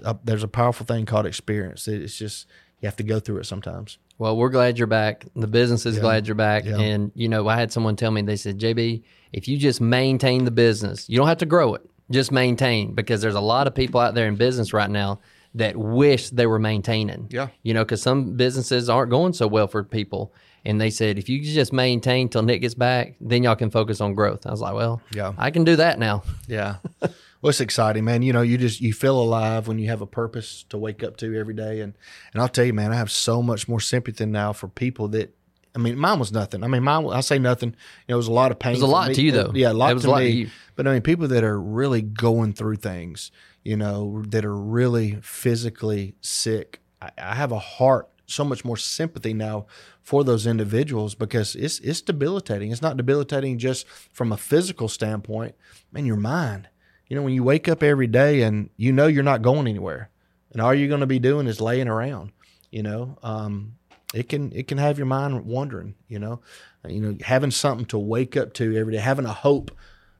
a, 0.05 0.17
there's 0.25 0.43
a 0.43 0.49
powerful 0.49 0.87
thing 0.87 1.07
called 1.07 1.27
experience. 1.27 1.87
It's 1.89 2.17
just 2.17 2.47
you 2.81 2.87
have 2.87 2.97
to 2.97 3.03
go 3.03 3.21
through 3.21 3.39
it 3.39 3.45
sometimes. 3.47 3.99
Well, 4.19 4.37
we're 4.37 4.51
glad 4.51 4.77
you're 4.79 4.87
back. 4.87 5.25
The 5.35 5.47
business 5.47 5.87
is 5.87 5.97
Yeah. 5.97 6.03
glad 6.03 6.27
you're 6.27 6.35
back. 6.35 6.65
Yeah. 6.67 6.79
And, 6.79 7.11
you 7.15 7.29
know, 7.29 7.49
I 7.49 7.57
had 7.57 7.73
someone 7.73 7.97
tell 7.97 8.11
me, 8.11 8.21
they 8.21 8.37
said, 8.37 8.59
JB, 8.59 9.03
if 9.33 9.49
you 9.49 9.57
just 9.57 9.81
maintain 9.81 10.45
the 10.45 10.51
business, 10.51 11.09
you 11.09 11.17
don't 11.17 11.27
have 11.29 11.39
to 11.39 11.47
grow 11.47 11.75
it, 11.75 11.83
just 12.11 12.31
maintain 12.31 12.95
because 12.95 13.23
there's 13.23 13.35
a 13.35 13.41
lot 13.41 13.67
of 13.67 13.75
people 13.75 13.99
out 14.01 14.15
there 14.15 14.29
in 14.29 14.37
business 14.37 14.75
right 14.75 14.91
now 14.91 15.21
that 15.55 15.75
wish 15.77 16.29
they 16.31 16.47
were 16.47 16.59
maintaining. 16.59 17.29
Yeah. 17.31 17.49
You 17.63 17.73
know, 17.73 17.83
because 17.85 18.03
some 18.03 18.37
businesses 18.37 18.91
aren't 18.91 19.11
going 19.11 19.33
so 19.33 19.47
well 19.47 19.69
for 19.69 19.85
people. 19.85 20.35
And 20.65 20.81
they 20.81 20.91
said, 20.91 21.19
if 21.19 21.29
you 21.29 21.43
just 21.43 21.73
maintain 21.73 22.29
till 22.29 22.43
Nick 22.43 22.61
gets 22.61 22.75
back, 22.75 23.15
then 23.21 23.43
y'all 23.43 23.57
can 23.57 23.71
focus 23.71 24.01
on 24.01 24.15
growth. 24.15 24.47
I 24.47 24.51
was 24.51 24.61
like, 24.61 24.75
well, 24.75 25.01
Yeah. 25.15 25.33
I 25.39 25.51
can 25.51 25.65
do 25.65 25.77
that 25.77 25.99
now. 25.99 26.23
Yeah. 26.47 26.77
well, 27.01 27.49
it's 27.51 27.61
exciting, 27.61 28.05
man. 28.05 28.23
You 28.23 28.33
know, 28.33 28.43
you 28.43 28.59
just 28.59 28.81
you 28.81 28.93
feel 28.93 29.19
alive 29.21 29.69
when 29.69 29.79
you 29.79 29.89
have 29.89 30.03
a 30.03 30.07
purpose 30.07 30.65
to 30.69 30.77
wake 30.79 31.03
up 31.03 31.17
to 31.19 31.35
every 31.39 31.55
day, 31.55 31.81
and 31.81 31.95
and 32.33 32.43
I'll 32.43 32.49
tell 32.49 32.65
you, 32.65 32.75
man, 32.75 32.93
I 32.93 32.97
have 32.97 33.11
so 33.11 33.43
much 33.43 33.69
more 33.69 33.81
sympathy 33.81 34.27
now 34.27 34.53
for 34.53 34.69
people 34.69 35.09
that. 35.09 35.35
I 35.73 35.79
mean, 35.79 35.97
mine 35.97 36.19
was 36.19 36.33
nothing. 36.33 36.65
I 36.65 36.67
mean, 36.67 36.83
mine. 36.83 37.07
I 37.07 37.21
say 37.21 37.39
nothing. 37.39 37.71
You 37.71 37.77
know, 38.09 38.15
it 38.15 38.17
was 38.17 38.27
a 38.27 38.33
lot 38.33 38.51
of 38.51 38.59
pain. 38.59 38.73
It 38.73 38.77
was 38.77 38.83
a 38.83 38.87
lot 38.89 39.09
me. 39.09 39.15
to 39.15 39.23
you, 39.23 39.31
though. 39.31 39.53
Yeah, 39.55 39.71
a 39.71 39.73
lot 39.73 39.93
It 39.93 39.95
was 39.95 40.03
to 40.03 40.09
a 40.09 40.11
lot 40.11 40.19
to 40.19 40.25
me. 40.25 40.31
you. 40.33 40.49
But 40.75 40.89
I 40.89 40.93
mean, 40.95 41.03
people 41.03 41.29
that 41.29 41.45
are 41.45 41.61
really 41.61 42.03
going 42.03 42.55
through 42.55 42.77
things, 42.77 43.31
you 43.63 43.77
know, 43.77 44.25
that 44.31 44.45
are 44.45 44.57
really 44.57 45.19
physically 45.23 46.17
sick. 46.21 46.81
I, 47.01 47.11
I 47.17 47.35
have 47.37 47.53
a 47.53 47.59
heart, 47.61 48.09
so 48.31 48.45
much 48.45 48.65
more 48.65 48.77
sympathy 48.77 49.35
now 49.35 49.67
for 50.03 50.25
those 50.25 50.47
individuals 50.47 51.15
because 51.15 51.55
it's 51.57 51.79
it's 51.81 52.01
debilitating. 52.01 52.71
It's 52.71 52.83
not 52.83 52.97
debilitating 52.97 53.59
just 53.59 53.87
from 53.89 54.33
a 54.33 54.37
physical 54.37 54.89
standpoint. 54.89 55.55
Man, 55.93 56.07
your 56.07 56.17
mind. 56.17 56.69
You 57.09 57.17
know, 57.17 57.23
when 57.23 57.35
you 57.35 57.43
wake 57.43 57.69
up 57.69 57.83
every 57.83 58.07
day 58.07 58.43
and 58.43 58.71
you 58.77 58.93
know 58.93 59.09
you're 59.09 59.25
not 59.25 59.43
going 59.43 59.67
anywhere, 59.67 60.11
and 60.53 60.61
all 60.61 60.73
you're 60.73 60.89
going 60.89 61.01
to 61.01 61.07
be 61.07 61.19
doing 61.19 61.47
is 61.47 61.61
laying 61.61 61.89
around. 61.89 62.33
You 62.71 62.85
know, 62.85 63.19
um, 63.23 63.75
it 64.15 64.29
can 64.29 64.53
it 64.53 64.69
can 64.69 64.79
have 64.79 64.99
your 64.99 65.07
mind 65.07 65.45
wandering. 65.45 65.95
You 66.09 66.21
know, 66.21 66.41
you 66.89 67.01
know, 67.01 67.17
having 67.23 67.51
something 67.51 67.87
to 67.87 67.99
wake 67.99 68.37
up 68.37 68.55
to 68.55 68.77
every 68.77 68.93
day, 68.93 69.01
having 69.01 69.27
a 69.27 69.33
hope. 69.33 69.71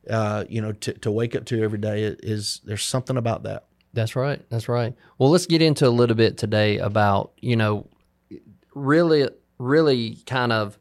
Uh, 0.09 0.45
you 0.49 0.63
know, 0.63 0.73
to, 0.73 0.95
to 0.95 1.11
wake 1.11 1.37
up 1.37 1.45
to 1.45 1.63
every 1.63 1.79
day 1.79 2.05
is 2.05 2.63
there's 2.65 2.83
something 2.83 3.19
about 3.19 3.43
that. 3.43 3.67
That's 3.93 4.17
right. 4.17 4.41
That's 4.49 4.69
right. 4.69 4.95
Well, 5.19 5.31
let's 5.31 5.47
get 5.47 5.63
into 5.63 5.87
a 5.87 5.91
little 5.91 6.17
bit 6.17 6.39
today 6.39 6.79
about 6.79 7.33
you 7.41 7.57
know, 7.57 7.87
really, 8.81 9.29
really 9.59 10.17
kind 10.27 10.53
of, 10.53 10.79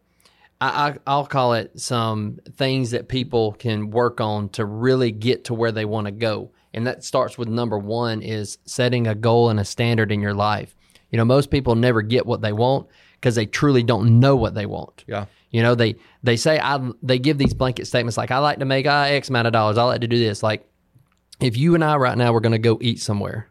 I, 0.61 0.89
I 0.89 0.97
I'll 1.07 1.25
call 1.25 1.53
it 1.53 1.79
some 1.79 2.39
things 2.55 2.91
that 2.91 3.07
people 3.07 3.53
can 3.53 3.91
work 3.91 4.19
on 4.21 4.49
to 4.49 4.65
really 4.65 5.11
get 5.11 5.45
to 5.45 5.53
where 5.53 5.71
they 5.71 5.85
want 5.85 6.05
to 6.05 6.11
go, 6.11 6.51
and 6.73 6.85
that 6.87 7.03
starts 7.03 7.37
with 7.37 7.47
number 7.47 7.77
one 7.77 8.21
is 8.21 8.57
setting 8.65 9.07
a 9.07 9.15
goal 9.15 9.49
and 9.49 9.59
a 9.59 9.65
standard 9.65 10.11
in 10.11 10.21
your 10.21 10.33
life. 10.33 10.75
You 11.11 11.17
know, 11.17 11.25
most 11.25 11.49
people 11.49 11.75
never 11.75 12.01
get 12.01 12.25
what 12.25 12.41
they 12.41 12.53
want 12.53 12.87
because 13.13 13.35
they 13.35 13.45
truly 13.45 13.83
don't 13.83 14.19
know 14.19 14.35
what 14.35 14.53
they 14.53 14.65
want. 14.65 15.03
Yeah. 15.07 15.25
You 15.51 15.63
know, 15.63 15.75
they 15.75 15.95
they 16.21 16.37
say 16.37 16.59
I 16.59 16.91
they 17.01 17.17
give 17.17 17.37
these 17.37 17.53
blanket 17.53 17.85
statements 17.87 18.17
like 18.17 18.31
I 18.31 18.37
like 18.37 18.59
to 18.59 18.65
make 18.65 18.85
uh, 18.85 19.07
X 19.09 19.29
amount 19.29 19.47
of 19.47 19.53
dollars. 19.53 19.77
I 19.77 19.83
like 19.83 20.01
to 20.01 20.07
do 20.07 20.19
this. 20.19 20.43
Like 20.43 20.67
if 21.39 21.57
you 21.57 21.73
and 21.75 21.83
I 21.83 21.95
right 21.95 22.17
now 22.17 22.31
were 22.31 22.41
going 22.41 22.51
to 22.51 22.59
go 22.59 22.77
eat 22.81 22.99
somewhere, 22.99 23.49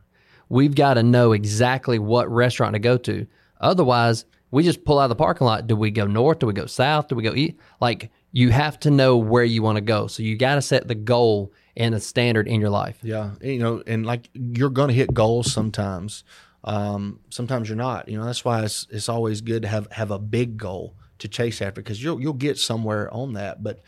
we've 0.49 0.75
got 0.75 0.95
to 0.95 1.03
know 1.03 1.33
exactly 1.33 1.99
what 1.99 2.31
restaurant 2.31 2.75
to 2.75 2.79
go 2.79 2.99
to. 2.99 3.27
Otherwise, 3.61 4.25
we 4.51 4.63
just 4.63 4.85
pull 4.85 4.99
out 4.99 5.05
of 5.05 5.09
the 5.11 5.17
parking 5.17 5.47
lot. 5.47 5.67
Do 5.67 5.77
we 5.77 5.91
go 5.91 6.07
north? 6.07 6.39
Do 6.39 6.47
we 6.47 6.53
go 6.53 6.67
south? 6.67 7.09
Do 7.09 7.17
we 7.17 7.23
go 7.23 7.35
east? 7.35 7.57
Like 7.81 8.11
you 8.33 8.51
have 8.51 8.79
to 8.81 8.91
know 8.91 9.17
where 9.17 9.45
you 9.45 9.63
want 9.63 9.77
to 9.77 9.83
go. 9.83 10.07
So 10.07 10.23
you 10.23 10.37
got 10.37 10.57
to 10.57 10.63
set 10.63 10.89
the 10.89 10.95
goal 10.95 11.53
and 11.77 11.95
the 11.95 12.01
standard 12.01 12.49
in 12.49 12.61
your 12.61 12.71
life. 12.71 12.99
Yeah, 13.03 13.33
you 13.41 13.59
know, 13.59 13.83
and 13.87 14.05
like 14.05 14.29
you're 14.35 14.71
going 14.71 14.89
to 14.89 14.95
hit 14.95 15.15
goals 15.15 15.53
sometimes. 15.53 16.25
Um, 16.65 17.21
sometimes 17.31 17.69
you're 17.69 17.77
not. 17.77 18.09
You 18.09 18.19
know, 18.19 18.25
that's 18.25 18.45
why 18.45 18.65
it's 18.65 18.87
it's 18.91 19.09
always 19.09 19.41
good 19.41 19.63
to 19.63 19.69
have 19.69 19.91
have 19.93 20.11
a 20.11 20.19
big 20.19 20.57
goal 20.57 20.95
to 21.19 21.29
chase 21.29 21.63
after 21.63 21.81
because 21.81 22.03
you'll 22.03 22.21
you'll 22.21 22.33
get 22.33 22.59
somewhere 22.59 23.13
on 23.13 23.35
that. 23.35 23.63
But 23.63 23.83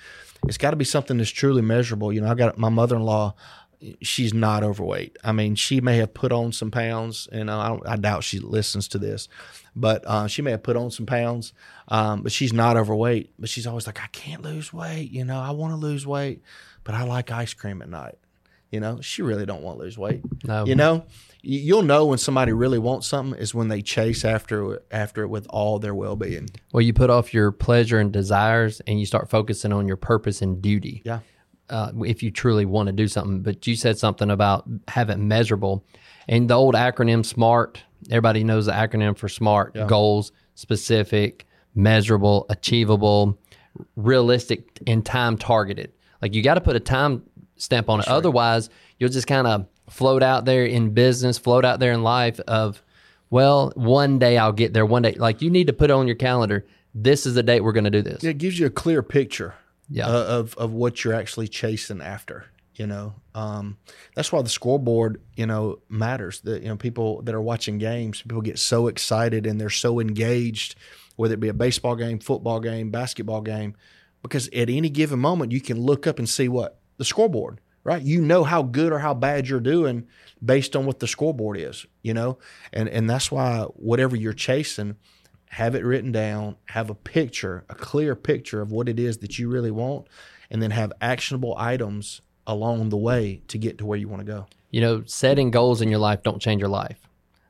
it's 0.46 0.58
got 0.58 0.70
to 0.70 0.76
be 0.76 0.84
something 0.84 1.18
that's 1.18 1.30
truly 1.30 1.62
measurable. 1.62 2.12
You 2.12 2.20
know, 2.20 2.30
I 2.30 2.34
got 2.34 2.58
my 2.58 2.68
mother 2.68 2.96
in 2.96 3.02
law. 3.02 3.34
She's 4.02 4.34
not 4.34 4.62
overweight. 4.62 5.16
I 5.24 5.32
mean, 5.32 5.54
she 5.54 5.80
may 5.80 5.96
have 5.98 6.12
put 6.12 6.32
on 6.32 6.52
some 6.52 6.70
pounds, 6.70 7.28
and 7.32 7.50
I, 7.50 7.78
I 7.86 7.96
doubt 7.96 8.24
she 8.24 8.38
listens 8.38 8.88
to 8.88 8.98
this, 8.98 9.28
but 9.74 10.04
uh, 10.06 10.26
she 10.26 10.42
may 10.42 10.50
have 10.50 10.62
put 10.62 10.76
on 10.76 10.90
some 10.90 11.06
pounds. 11.06 11.52
Um, 11.88 12.22
but 12.22 12.30
she's 12.30 12.52
not 12.52 12.76
overweight. 12.76 13.32
But 13.38 13.48
she's 13.48 13.66
always 13.66 13.86
like, 13.86 14.00
I 14.00 14.06
can't 14.08 14.42
lose 14.42 14.72
weight. 14.72 15.10
You 15.10 15.24
know, 15.24 15.40
I 15.40 15.50
want 15.50 15.72
to 15.72 15.76
lose 15.76 16.06
weight, 16.06 16.42
but 16.84 16.94
I 16.94 17.04
like 17.04 17.30
ice 17.30 17.54
cream 17.54 17.82
at 17.82 17.88
night. 17.88 18.16
You 18.70 18.78
know, 18.78 19.00
she 19.00 19.22
really 19.22 19.46
don't 19.46 19.62
want 19.62 19.78
to 19.78 19.84
lose 19.84 19.98
weight. 19.98 20.22
No. 20.44 20.64
You 20.64 20.76
know, 20.76 21.04
you'll 21.42 21.82
know 21.82 22.06
when 22.06 22.18
somebody 22.18 22.52
really 22.52 22.78
wants 22.78 23.08
something 23.08 23.38
is 23.40 23.52
when 23.52 23.66
they 23.66 23.82
chase 23.82 24.24
after 24.24 24.82
after 24.92 25.22
it 25.24 25.28
with 25.28 25.46
all 25.50 25.80
their 25.80 25.94
well 25.94 26.14
being. 26.14 26.50
Well, 26.72 26.80
you 26.80 26.92
put 26.92 27.10
off 27.10 27.34
your 27.34 27.50
pleasure 27.50 27.98
and 27.98 28.12
desires, 28.12 28.80
and 28.86 29.00
you 29.00 29.06
start 29.06 29.28
focusing 29.28 29.72
on 29.72 29.88
your 29.88 29.96
purpose 29.96 30.40
and 30.40 30.62
duty. 30.62 31.02
Yeah. 31.04 31.20
Uh, 31.70 31.92
if 32.04 32.22
you 32.22 32.30
truly 32.30 32.64
want 32.64 32.88
to 32.88 32.92
do 32.92 33.08
something, 33.08 33.40
but 33.40 33.66
you 33.66 33.76
said 33.76 33.96
something 33.98 34.30
about 34.30 34.68
have 34.88 35.08
it 35.08 35.18
measurable, 35.18 35.84
and 36.28 36.50
the 36.50 36.54
old 36.54 36.74
acronym 36.74 37.24
SMART. 37.24 37.82
Everybody 38.10 38.44
knows 38.44 38.66
the 38.66 38.72
acronym 38.72 39.16
for 39.16 39.28
SMART: 39.28 39.76
goals, 39.86 40.32
specific, 40.54 41.46
measurable, 41.74 42.46
achievable, 42.50 43.38
realistic, 43.96 44.80
and 44.86 45.04
time 45.04 45.38
targeted. 45.38 45.92
Like 46.20 46.34
you 46.34 46.42
got 46.42 46.54
to 46.54 46.60
put 46.60 46.76
a 46.76 46.80
time 46.80 47.22
stamp 47.56 47.88
on 47.88 48.00
it. 48.00 48.08
Otherwise, 48.08 48.70
you'll 48.98 49.10
just 49.10 49.26
kind 49.26 49.46
of 49.46 49.66
float 49.88 50.22
out 50.22 50.44
there 50.44 50.64
in 50.64 50.90
business, 50.90 51.38
float 51.38 51.64
out 51.64 51.80
there 51.80 51.92
in 51.92 52.02
life 52.02 52.40
of, 52.40 52.82
well, 53.28 53.72
one 53.74 54.18
day 54.18 54.38
I'll 54.38 54.52
get 54.52 54.72
there. 54.72 54.86
One 54.86 55.02
day, 55.02 55.12
like 55.12 55.42
you 55.42 55.50
need 55.50 55.66
to 55.66 55.72
put 55.72 55.90
on 55.90 56.06
your 56.06 56.16
calendar. 56.16 56.66
This 56.94 57.24
is 57.26 57.34
the 57.34 57.42
date 57.42 57.60
we're 57.60 57.72
going 57.72 57.84
to 57.84 57.90
do 57.90 58.02
this. 58.02 58.24
It 58.24 58.38
gives 58.38 58.58
you 58.58 58.66
a 58.66 58.70
clear 58.70 59.02
picture 59.02 59.54
Yeah. 59.90 60.06
uh, 60.06 60.24
of 60.38 60.54
of 60.54 60.72
what 60.72 61.04
you're 61.04 61.14
actually 61.14 61.48
chasing 61.48 62.00
after. 62.00 62.46
You 62.76 62.86
know, 62.86 63.14
um, 63.34 63.76
that's 64.14 64.32
why 64.32 64.40
the 64.40 64.48
scoreboard, 64.48 65.20
you 65.36 65.44
know, 65.44 65.80
matters. 65.90 66.40
That 66.42 66.62
you 66.62 66.68
know, 66.68 66.76
people 66.76 67.20
that 67.22 67.34
are 67.34 67.40
watching 67.40 67.76
games, 67.78 68.22
people 68.22 68.40
get 68.40 68.58
so 68.58 68.86
excited 68.86 69.46
and 69.46 69.60
they're 69.60 69.68
so 69.68 70.00
engaged, 70.00 70.76
whether 71.16 71.34
it 71.34 71.40
be 71.40 71.48
a 71.48 71.54
baseball 71.54 71.96
game, 71.96 72.20
football 72.20 72.60
game, 72.60 72.90
basketball 72.90 73.42
game, 73.42 73.74
because 74.22 74.48
at 74.48 74.70
any 74.70 74.88
given 74.88 75.18
moment 75.18 75.52
you 75.52 75.60
can 75.60 75.78
look 75.78 76.06
up 76.06 76.18
and 76.18 76.28
see 76.28 76.48
what 76.48 76.78
the 76.96 77.04
scoreboard, 77.04 77.60
right? 77.84 78.00
You 78.02 78.20
know 78.22 78.44
how 78.44 78.62
good 78.62 78.92
or 78.92 78.98
how 79.00 79.12
bad 79.14 79.48
you're 79.48 79.60
doing 79.60 80.06
based 80.42 80.74
on 80.74 80.86
what 80.86 81.00
the 81.00 81.06
scoreboard 81.08 81.58
is, 81.58 81.84
you 82.02 82.14
know, 82.14 82.38
and 82.72 82.88
and 82.88 83.10
that's 83.10 83.30
why 83.30 83.64
whatever 83.74 84.16
you're 84.16 84.32
chasing, 84.32 84.96
have 85.50 85.74
it 85.74 85.84
written 85.84 86.12
down, 86.12 86.56
have 86.66 86.90
a 86.90 86.94
picture, 86.94 87.64
a 87.68 87.74
clear 87.74 88.14
picture 88.14 88.60
of 88.62 88.70
what 88.70 88.88
it 88.88 89.00
is 89.00 89.18
that 89.18 89.36
you 89.36 89.48
really 89.48 89.72
want, 89.72 90.06
and 90.48 90.62
then 90.62 90.70
have 90.70 90.92
actionable 91.00 91.56
items 91.58 92.20
along 92.46 92.88
the 92.88 92.96
way 92.96 93.42
to 93.48 93.58
get 93.58 93.76
to 93.78 93.84
where 93.84 93.98
you 93.98 94.06
want 94.06 94.20
to 94.20 94.32
go. 94.32 94.46
You 94.70 94.80
know, 94.80 95.02
setting 95.06 95.50
goals 95.50 95.80
in 95.80 95.88
your 95.88 95.98
life 95.98 96.22
don't 96.22 96.40
change 96.40 96.60
your 96.60 96.68
life, 96.68 96.98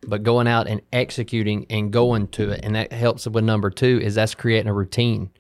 but 0.03 0.23
going 0.23 0.49
out 0.49 0.67
and 0.67 0.81
executing 0.95 1.67
and 1.69 1.93
going 1.93 2.29
to 2.29 2.51
it, 2.51 2.65
and 2.65 2.75
that 2.75 2.91
helps 2.91 3.27
with 3.27 3.45
number 3.45 3.69
two 3.69 4.01
is 4.03 4.15
that's 4.15 4.35
creating 4.35 4.71
a 4.71 4.75
routine. 4.75 5.31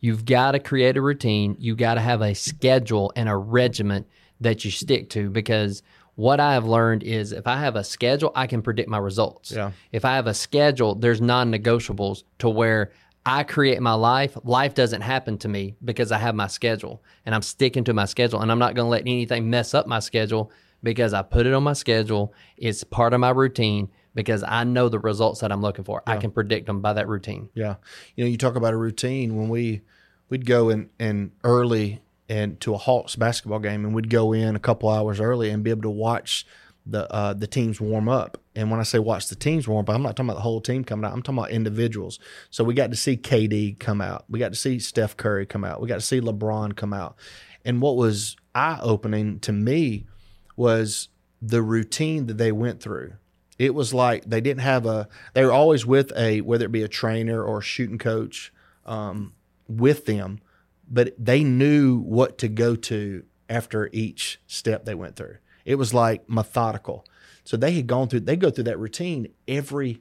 You've 0.00 0.24
got 0.24 0.52
to 0.52 0.58
create 0.58 0.96
a 0.96 1.02
routine. 1.02 1.56
You 1.58 1.76
got 1.76 1.94
to 1.94 2.00
have 2.00 2.22
a 2.22 2.34
schedule 2.34 3.12
and 3.14 3.28
a 3.28 3.36
regiment 3.36 4.06
that 4.40 4.64
you 4.64 4.70
stick 4.70 5.10
to 5.10 5.28
because 5.28 5.82
what 6.16 6.40
I 6.40 6.54
have 6.54 6.66
learned 6.66 7.02
is 7.02 7.32
if 7.32 7.46
I 7.46 7.58
have 7.58 7.76
a 7.76 7.84
schedule, 7.84 8.32
I 8.34 8.46
can 8.46 8.62
predict 8.62 8.88
my 8.88 8.98
results. 8.98 9.52
Yeah. 9.52 9.72
If 9.92 10.04
I 10.04 10.16
have 10.16 10.26
a 10.26 10.34
schedule, 10.34 10.94
there's 10.94 11.20
non-negotiables 11.20 12.24
to 12.38 12.48
where 12.48 12.90
I 13.24 13.42
create 13.42 13.80
my 13.82 13.92
life. 13.92 14.36
Life 14.42 14.74
doesn't 14.74 15.02
happen 15.02 15.36
to 15.38 15.48
me 15.48 15.76
because 15.84 16.12
I 16.12 16.18
have 16.18 16.34
my 16.34 16.46
schedule 16.46 17.02
and 17.26 17.34
I'm 17.34 17.42
sticking 17.42 17.84
to 17.84 17.92
my 17.92 18.06
schedule 18.06 18.40
and 18.40 18.50
I'm 18.50 18.58
not 18.58 18.74
going 18.74 18.86
to 18.86 18.90
let 18.90 19.02
anything 19.02 19.50
mess 19.50 19.74
up 19.74 19.86
my 19.86 19.98
schedule 19.98 20.50
because 20.82 21.12
I 21.12 21.22
put 21.22 21.46
it 21.46 21.52
on 21.52 21.62
my 21.62 21.74
schedule. 21.74 22.32
It's 22.56 22.82
part 22.82 23.12
of 23.12 23.20
my 23.20 23.30
routine 23.30 23.90
because 24.14 24.42
I 24.42 24.64
know 24.64 24.88
the 24.88 24.98
results 24.98 25.40
that 25.40 25.52
I'm 25.52 25.60
looking 25.60 25.84
for. 25.84 26.02
I 26.06 26.16
can 26.16 26.30
predict 26.30 26.66
them 26.66 26.80
by 26.80 26.94
that 26.94 27.08
routine. 27.08 27.50
Yeah. 27.52 27.76
You 28.14 28.24
know, 28.24 28.30
you 28.30 28.38
talk 28.38 28.56
about 28.56 28.72
a 28.72 28.78
routine 28.78 29.36
when 29.36 29.50
we 29.50 29.82
we'd 30.30 30.46
go 30.46 30.70
in, 30.70 30.88
in 30.98 31.32
early 31.44 32.00
and 32.28 32.60
to 32.60 32.74
a 32.74 32.78
Hawks 32.78 33.16
basketball 33.16 33.60
game 33.60 33.84
and 33.84 33.94
we'd 33.94 34.10
go 34.10 34.32
in 34.32 34.56
a 34.56 34.60
couple 34.60 34.88
hours 34.88 35.20
early 35.20 35.50
and 35.50 35.62
be 35.62 35.70
able 35.70 35.82
to 35.82 35.90
watch 35.90 36.46
the 36.86 37.12
uh, 37.12 37.34
the 37.34 37.46
teams 37.46 37.80
warm 37.80 38.08
up. 38.08 38.38
And 38.54 38.70
when 38.70 38.80
I 38.80 38.84
say 38.84 38.98
watch 38.98 39.28
the 39.28 39.34
teams 39.34 39.66
warm 39.66 39.84
up, 39.84 39.90
I'm 39.90 40.02
not 40.02 40.16
talking 40.16 40.30
about 40.30 40.36
the 40.36 40.42
whole 40.42 40.60
team 40.60 40.84
coming 40.84 41.04
out. 41.04 41.12
I'm 41.12 41.22
talking 41.22 41.38
about 41.38 41.50
individuals. 41.50 42.18
So 42.50 42.64
we 42.64 42.74
got 42.74 42.90
to 42.90 42.96
see 42.96 43.16
KD 43.16 43.78
come 43.78 44.00
out. 44.00 44.24
We 44.28 44.38
got 44.38 44.52
to 44.52 44.58
see 44.58 44.78
Steph 44.78 45.16
Curry 45.16 45.46
come 45.46 45.64
out. 45.64 45.80
We 45.80 45.88
got 45.88 45.96
to 45.96 46.00
see 46.00 46.20
LeBron 46.20 46.76
come 46.76 46.92
out. 46.92 47.16
And 47.64 47.82
what 47.82 47.96
was 47.96 48.36
eye 48.54 48.78
opening 48.80 49.40
to 49.40 49.52
me 49.52 50.06
was 50.54 51.08
the 51.42 51.60
routine 51.60 52.26
that 52.26 52.38
they 52.38 52.52
went 52.52 52.80
through. 52.80 53.14
It 53.58 53.74
was 53.74 53.92
like 53.92 54.24
they 54.24 54.40
didn't 54.40 54.60
have 54.60 54.86
a. 54.86 55.08
They 55.32 55.44
were 55.44 55.52
always 55.52 55.86
with 55.86 56.12
a 56.16 56.40
whether 56.42 56.66
it 56.66 56.72
be 56.72 56.82
a 56.82 56.88
trainer 56.88 57.42
or 57.42 57.58
a 57.58 57.62
shooting 57.62 57.98
coach 57.98 58.52
um, 58.84 59.32
with 59.66 60.04
them, 60.04 60.40
but 60.88 61.14
they 61.18 61.42
knew 61.42 61.98
what 61.98 62.38
to 62.38 62.48
go 62.48 62.76
to 62.76 63.24
after 63.48 63.88
each 63.92 64.40
step 64.46 64.84
they 64.84 64.94
went 64.94 65.16
through. 65.16 65.36
It 65.64 65.76
was 65.76 65.92
like 65.92 66.28
methodical. 66.28 67.04
So 67.44 67.56
they 67.56 67.72
had 67.72 67.86
gone 67.86 68.08
through. 68.08 68.20
They 68.20 68.36
go 68.36 68.50
through 68.50 68.64
that 68.64 68.78
routine 68.78 69.28
every 69.46 70.00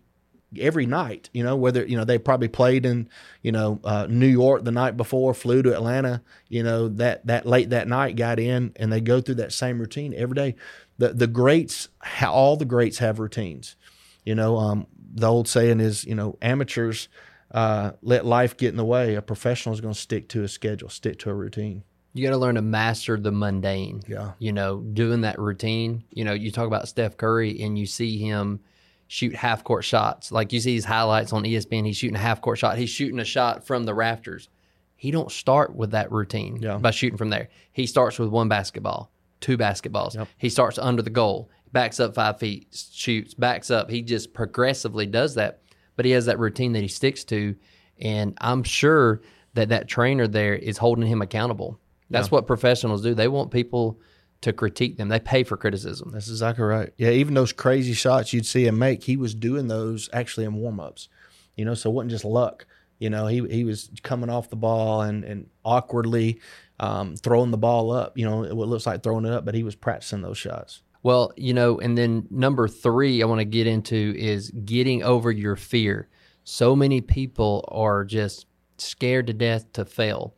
every 0.59 0.85
night. 0.85 1.29
You 1.33 1.43
know, 1.43 1.55
whether 1.55 1.85
you 1.85 1.97
know 1.97 2.05
they 2.05 2.17
probably 2.17 2.47
played 2.47 2.85
in 2.85 3.09
you 3.41 3.51
know 3.51 3.79
uh, 3.83 4.07
New 4.09 4.27
York 4.27 4.63
the 4.63 4.71
night 4.71 4.97
before, 4.97 5.33
flew 5.33 5.61
to 5.63 5.73
Atlanta. 5.73 6.21
You 6.49 6.63
know 6.63 6.87
that 6.87 7.25
that 7.27 7.45
late 7.45 7.69
that 7.69 7.87
night 7.87 8.15
got 8.15 8.39
in, 8.39 8.73
and 8.75 8.91
they 8.91 9.01
go 9.01 9.21
through 9.21 9.35
that 9.35 9.53
same 9.53 9.79
routine 9.79 10.13
every 10.15 10.35
day. 10.35 10.55
The 10.97 11.09
the 11.09 11.27
greats, 11.27 11.89
all 12.23 12.57
the 12.57 12.65
greats 12.65 12.99
have 12.99 13.19
routines. 13.19 13.75
You 14.23 14.33
know, 14.33 14.57
um, 14.57 14.87
the 15.13 15.27
old 15.27 15.47
saying 15.47 15.79
is, 15.79 16.03
you 16.03 16.15
know, 16.15 16.37
amateurs 16.41 17.07
uh, 17.51 17.91
let 18.01 18.25
life 18.25 18.57
get 18.57 18.69
in 18.69 18.77
the 18.77 18.85
way. 18.85 19.15
A 19.15 19.21
professional 19.21 19.73
is 19.73 19.81
going 19.81 19.93
to 19.93 19.99
stick 19.99 20.27
to 20.29 20.43
a 20.43 20.47
schedule, 20.47 20.89
stick 20.89 21.19
to 21.19 21.29
a 21.29 21.33
routine. 21.33 21.83
You 22.13 22.23
got 22.23 22.31
to 22.31 22.37
learn 22.37 22.55
to 22.55 22.61
master 22.61 23.17
the 23.19 23.31
mundane. 23.31 24.01
Yeah. 24.07 24.31
You 24.39 24.53
know, 24.53 24.79
doing 24.79 25.21
that 25.21 25.37
routine. 25.37 26.03
You 26.11 26.23
know, 26.23 26.33
you 26.33 26.49
talk 26.51 26.67
about 26.67 26.87
Steph 26.87 27.17
Curry 27.17 27.61
and 27.61 27.77
you 27.77 27.85
see 27.85 28.17
him 28.17 28.61
shoot 29.07 29.35
half 29.35 29.63
court 29.63 29.83
shots. 29.83 30.31
Like 30.31 30.53
you 30.53 30.59
see 30.61 30.75
his 30.75 30.85
highlights 30.85 31.33
on 31.33 31.43
ESPN, 31.43 31.85
he's 31.85 31.97
shooting 31.97 32.15
a 32.15 32.19
half 32.19 32.41
court 32.41 32.57
shot. 32.57 32.77
He's 32.77 32.89
shooting 32.89 33.19
a 33.19 33.25
shot 33.25 33.67
from 33.67 33.83
the 33.83 33.93
rafters. 33.93 34.47
He 34.95 35.11
don't 35.11 35.29
start 35.31 35.75
with 35.75 35.91
that 35.91 36.11
routine 36.11 36.57
Yeah. 36.61 36.77
by 36.77 36.91
shooting 36.91 37.17
from 37.17 37.29
there. 37.29 37.49
He 37.73 37.85
starts 37.85 38.17
with 38.17 38.29
one 38.29 38.47
basketball, 38.47 39.11
two 39.41 39.57
basketballs. 39.57 40.25
He 40.37 40.49
starts 40.49 40.77
under 40.79 41.01
the 41.01 41.09
goal, 41.09 41.49
backs 41.73 41.99
up 41.99 42.15
five 42.15 42.39
feet, 42.39 42.67
shoots, 42.93 43.33
backs 43.33 43.69
up. 43.69 43.91
He 43.91 44.01
just 44.01 44.33
progressively 44.33 45.05
does 45.05 45.35
that. 45.35 45.59
But 45.95 46.05
he 46.05 46.11
has 46.11 46.25
that 46.25 46.39
routine 46.39 46.73
that 46.73 46.81
he 46.81 46.87
sticks 46.87 47.23
to, 47.25 47.55
and 47.99 48.37
I'm 48.41 48.63
sure 48.63 49.21
that 49.53 49.69
that 49.69 49.87
trainer 49.87 50.27
there 50.27 50.53
is 50.53 50.77
holding 50.77 51.07
him 51.07 51.21
accountable. 51.21 51.79
That's 52.09 52.29
what 52.29 52.45
professionals 52.45 53.01
do. 53.01 53.13
They 53.13 53.27
want 53.27 53.51
people 53.51 53.99
to 54.41 54.53
critique 54.53 54.97
them. 54.97 55.09
They 55.09 55.19
pay 55.19 55.43
for 55.43 55.57
criticism. 55.57 56.11
That's 56.11 56.29
exactly 56.29 56.63
right. 56.63 56.91
Yeah, 56.97 57.09
even 57.09 57.33
those 57.33 57.51
crazy 57.51 57.93
shots 57.93 58.31
you'd 58.31 58.45
see 58.45 58.67
him 58.67 58.77
make, 58.77 59.03
he 59.03 59.17
was 59.17 59.33
doing 59.33 59.67
those 59.67 60.09
actually 60.13 60.45
in 60.45 60.53
warm 60.53 60.79
ups. 60.79 61.09
You 61.55 61.65
know, 61.65 61.73
so 61.73 61.89
it 61.89 61.93
wasn't 61.93 62.11
just 62.11 62.25
luck. 62.25 62.67
You 62.99 63.09
know, 63.09 63.27
he 63.27 63.45
he 63.47 63.63
was 63.63 63.89
coming 64.03 64.29
off 64.29 64.49
the 64.49 64.55
ball 64.55 65.01
and 65.01 65.23
and 65.23 65.49
awkwardly 65.63 66.39
um, 66.79 67.15
throwing 67.15 67.51
the 67.51 67.57
ball 67.57 67.91
up. 67.91 68.17
You 68.17 68.25
know, 68.25 68.43
it 68.43 68.53
looks 68.53 68.85
like 68.85 69.03
throwing 69.03 69.25
it 69.25 69.31
up, 69.31 69.45
but 69.45 69.55
he 69.55 69.63
was 69.63 69.75
practicing 69.75 70.21
those 70.21 70.37
shots. 70.37 70.81
Well, 71.05 71.33
you 71.37 71.53
know, 71.53 71.77
and 71.79 71.95
then 71.95 72.25
number 72.31 72.67
three 72.67 73.21
I 73.21 73.27
want 73.27 73.37
to 73.37 73.45
get 73.45 73.67
into 73.67 74.15
is 74.17 74.49
getting 74.49 75.03
over 75.03 75.29
your 75.29 75.55
fear. 75.55 76.09
So 76.45 76.75
many 76.75 76.99
people 76.99 77.63
are 77.67 78.03
just 78.03 78.47
scared 78.79 79.27
to 79.27 79.33
death 79.33 79.71
to 79.73 79.85
fail. 79.85 80.33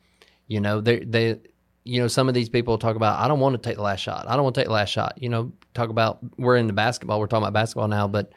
You 0.47 0.59
know, 0.59 0.81
they 0.81 0.99
they 0.99 1.39
you 1.85 2.01
know, 2.01 2.09
some 2.09 2.27
of 2.27 2.33
these 2.33 2.49
people 2.49 2.77
talk 2.77 2.97
about 2.97 3.17
I 3.17 3.29
don't 3.29 3.39
want 3.39 3.53
to 3.55 3.65
take 3.65 3.77
the 3.77 3.81
last 3.81 4.01
shot. 4.01 4.25
I 4.27 4.35
don't 4.35 4.43
want 4.43 4.55
to 4.55 4.59
take 4.59 4.67
the 4.67 4.73
last 4.73 4.89
shot. 4.89 5.13
You 5.21 5.29
know, 5.29 5.53
talk 5.73 5.89
about 5.89 6.19
we're 6.37 6.57
in 6.57 6.67
the 6.67 6.73
basketball, 6.73 7.21
we're 7.21 7.27
talking 7.27 7.43
about 7.43 7.53
basketball 7.53 7.87
now, 7.87 8.09
but 8.09 8.33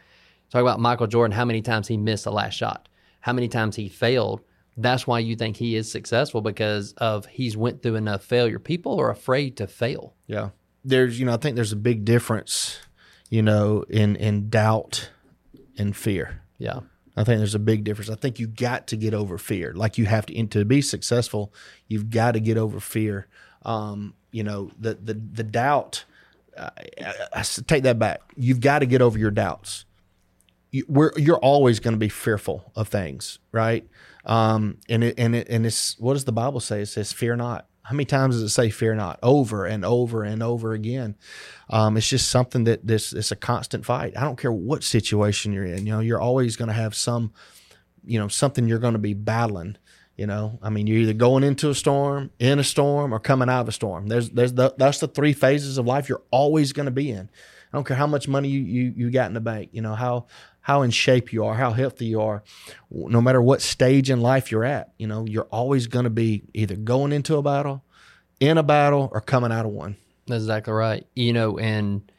talk 0.50 0.62
about 0.62 0.78
Michael 0.78 1.08
Jordan, 1.08 1.36
how 1.36 1.44
many 1.44 1.62
times 1.62 1.88
he 1.88 1.96
missed 1.96 2.22
the 2.22 2.30
last 2.30 2.54
shot, 2.54 2.88
how 3.18 3.32
many 3.32 3.48
times 3.48 3.74
he 3.74 3.88
failed. 3.88 4.40
that's 4.76 5.04
why 5.04 5.18
you 5.18 5.34
think 5.34 5.56
he 5.56 5.74
is 5.74 5.90
successful 5.90 6.42
because 6.42 6.92
of 6.98 7.26
he's 7.26 7.56
went 7.56 7.82
through 7.82 7.96
enough 7.96 8.22
failure. 8.22 8.60
People 8.60 9.00
are 9.00 9.10
afraid 9.10 9.56
to 9.56 9.66
fail. 9.66 10.14
Yeah. 10.28 10.50
There's, 10.84 11.18
you 11.20 11.26
know, 11.26 11.34
I 11.34 11.36
think 11.36 11.56
there's 11.56 11.72
a 11.72 11.76
big 11.76 12.04
difference, 12.04 12.78
you 13.28 13.42
know, 13.42 13.84
in 13.88 14.16
in 14.16 14.48
doubt 14.48 15.10
and 15.76 15.96
fear. 15.96 16.42
Yeah. 16.58 16.80
I 17.16 17.24
think 17.24 17.38
there's 17.38 17.54
a 17.54 17.58
big 17.58 17.84
difference. 17.84 18.08
I 18.08 18.14
think 18.14 18.38
you 18.38 18.46
got 18.46 18.86
to 18.88 18.96
get 18.96 19.14
over 19.14 19.36
fear. 19.36 19.74
Like 19.74 19.98
you 19.98 20.06
have 20.06 20.26
to, 20.26 20.38
and 20.38 20.50
to 20.52 20.64
be 20.64 20.80
successful, 20.80 21.52
you've 21.88 22.08
got 22.08 22.32
to 22.32 22.40
get 22.40 22.56
over 22.56 22.80
fear. 22.80 23.26
Um, 23.62 24.14
you 24.32 24.42
know, 24.42 24.70
the 24.78 24.94
the 24.94 25.14
the 25.14 25.42
doubt. 25.42 26.04
Uh, 26.56 26.70
I, 27.00 27.14
I 27.34 27.42
take 27.42 27.82
that 27.82 27.98
back. 27.98 28.20
You've 28.36 28.60
got 28.60 28.80
to 28.80 28.86
get 28.86 29.02
over 29.02 29.18
your 29.18 29.30
doubts. 29.30 29.84
You, 30.70 30.84
we're, 30.88 31.12
you're 31.16 31.38
always 31.38 31.80
going 31.80 31.94
to 31.94 31.98
be 31.98 32.08
fearful 32.08 32.72
of 32.76 32.88
things, 32.88 33.38
right? 33.52 33.86
Um, 34.24 34.78
and 34.88 35.02
it 35.04 35.16
and 35.18 35.34
it 35.34 35.48
and 35.48 35.66
it's 35.66 35.98
what 35.98 36.14
does 36.14 36.24
the 36.24 36.32
Bible 36.32 36.60
say? 36.60 36.82
It 36.82 36.86
says, 36.86 37.12
"Fear 37.12 37.36
not." 37.36 37.66
How 37.90 37.96
many 37.96 38.04
times 38.04 38.36
does 38.36 38.44
it 38.44 38.50
say 38.50 38.70
"fear 38.70 38.94
not"? 38.94 39.18
Over 39.20 39.66
and 39.66 39.84
over 39.84 40.22
and 40.22 40.44
over 40.44 40.74
again. 40.74 41.16
Um, 41.68 41.96
it's 41.96 42.08
just 42.08 42.30
something 42.30 42.62
that 42.64 42.86
this 42.86 43.12
it's 43.12 43.32
a 43.32 43.36
constant 43.36 43.84
fight. 43.84 44.16
I 44.16 44.20
don't 44.20 44.38
care 44.38 44.52
what 44.52 44.84
situation 44.84 45.52
you're 45.52 45.64
in. 45.64 45.86
You 45.86 45.94
know, 45.94 46.00
you're 46.00 46.20
always 46.20 46.54
going 46.54 46.68
to 46.68 46.74
have 46.74 46.94
some, 46.94 47.32
you 48.04 48.20
know, 48.20 48.28
something 48.28 48.68
you're 48.68 48.78
going 48.78 48.92
to 48.92 49.00
be 49.00 49.14
battling. 49.14 49.76
You 50.16 50.28
know, 50.28 50.60
I 50.62 50.70
mean, 50.70 50.86
you're 50.86 50.98
either 50.98 51.14
going 51.14 51.42
into 51.42 51.68
a 51.68 51.74
storm, 51.74 52.30
in 52.38 52.60
a 52.60 52.64
storm, 52.64 53.12
or 53.12 53.18
coming 53.18 53.48
out 53.48 53.62
of 53.62 53.68
a 53.68 53.72
storm. 53.72 54.06
There's, 54.06 54.30
there's 54.30 54.52
the, 54.52 54.72
that's 54.78 55.00
the 55.00 55.08
three 55.08 55.32
phases 55.32 55.78
of 55.78 55.86
life 55.86 56.08
you're 56.08 56.22
always 56.30 56.72
going 56.72 56.86
to 56.86 56.92
be 56.92 57.10
in. 57.10 57.28
I 57.72 57.76
don't 57.76 57.86
care 57.86 57.96
how 57.96 58.06
much 58.06 58.26
money 58.26 58.48
you, 58.48 58.60
you, 58.60 58.94
you 58.96 59.10
got 59.10 59.28
in 59.28 59.34
the 59.34 59.40
bank. 59.40 59.70
You 59.72 59.82
know 59.82 59.94
how 59.94 60.26
how 60.60 60.82
in 60.82 60.90
shape 60.90 61.32
you 61.32 61.44
are, 61.44 61.54
how 61.54 61.72
healthy 61.72 62.06
you 62.06 62.20
are, 62.20 62.42
no 62.90 63.20
matter 63.20 63.40
what 63.40 63.62
stage 63.62 64.10
in 64.10 64.20
life 64.20 64.50
you're 64.50 64.64
at, 64.64 64.92
you 64.98 65.06
know, 65.06 65.24
you're 65.26 65.48
always 65.50 65.86
going 65.86 66.04
to 66.04 66.10
be 66.10 66.42
either 66.52 66.76
going 66.76 67.12
into 67.12 67.36
a 67.36 67.42
battle, 67.42 67.82
in 68.40 68.58
a 68.58 68.62
battle, 68.62 69.08
or 69.12 69.20
coming 69.20 69.52
out 69.52 69.64
of 69.64 69.72
one. 69.72 69.96
That's 70.26 70.42
exactly 70.42 70.72
right. 70.72 71.06
You 71.14 71.32
know, 71.32 71.58
and 71.58 72.10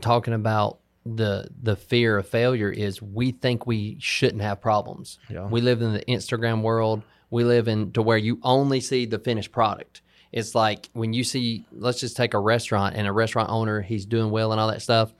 talking 0.00 0.34
about 0.34 0.78
the 1.04 1.48
the 1.60 1.76
fear 1.76 2.18
of 2.18 2.28
failure 2.28 2.70
is 2.70 3.02
we 3.02 3.32
think 3.32 3.66
we 3.66 3.96
shouldn't 4.00 4.42
have 4.42 4.60
problems. 4.60 5.18
Yeah. 5.28 5.46
We 5.46 5.60
live 5.60 5.82
in 5.82 5.92
the 5.92 6.04
Instagram 6.04 6.62
world. 6.62 7.02
We 7.30 7.44
live 7.44 7.66
in 7.66 7.92
to 7.92 8.02
where 8.02 8.18
you 8.18 8.38
only 8.42 8.80
see 8.80 9.06
the 9.06 9.18
finished 9.18 9.52
product. 9.52 10.01
It's 10.32 10.54
like 10.54 10.88
when 10.94 11.12
you 11.12 11.24
see, 11.24 11.64
let's 11.72 12.00
just 12.00 12.16
take 12.16 12.32
a 12.34 12.38
restaurant 12.38 12.96
and 12.96 13.06
a 13.06 13.12
restaurant 13.12 13.50
owner, 13.50 13.82
he's 13.82 14.06
doing 14.06 14.30
well 14.30 14.50
and 14.52 14.60
all 14.60 14.68
that 14.68 14.82
stuff, 14.82 15.12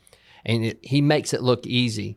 and 0.45 0.65
it, 0.65 0.79
he 0.83 1.01
makes 1.03 1.35
it 1.35 1.43
look 1.43 1.67
easy 1.67 2.17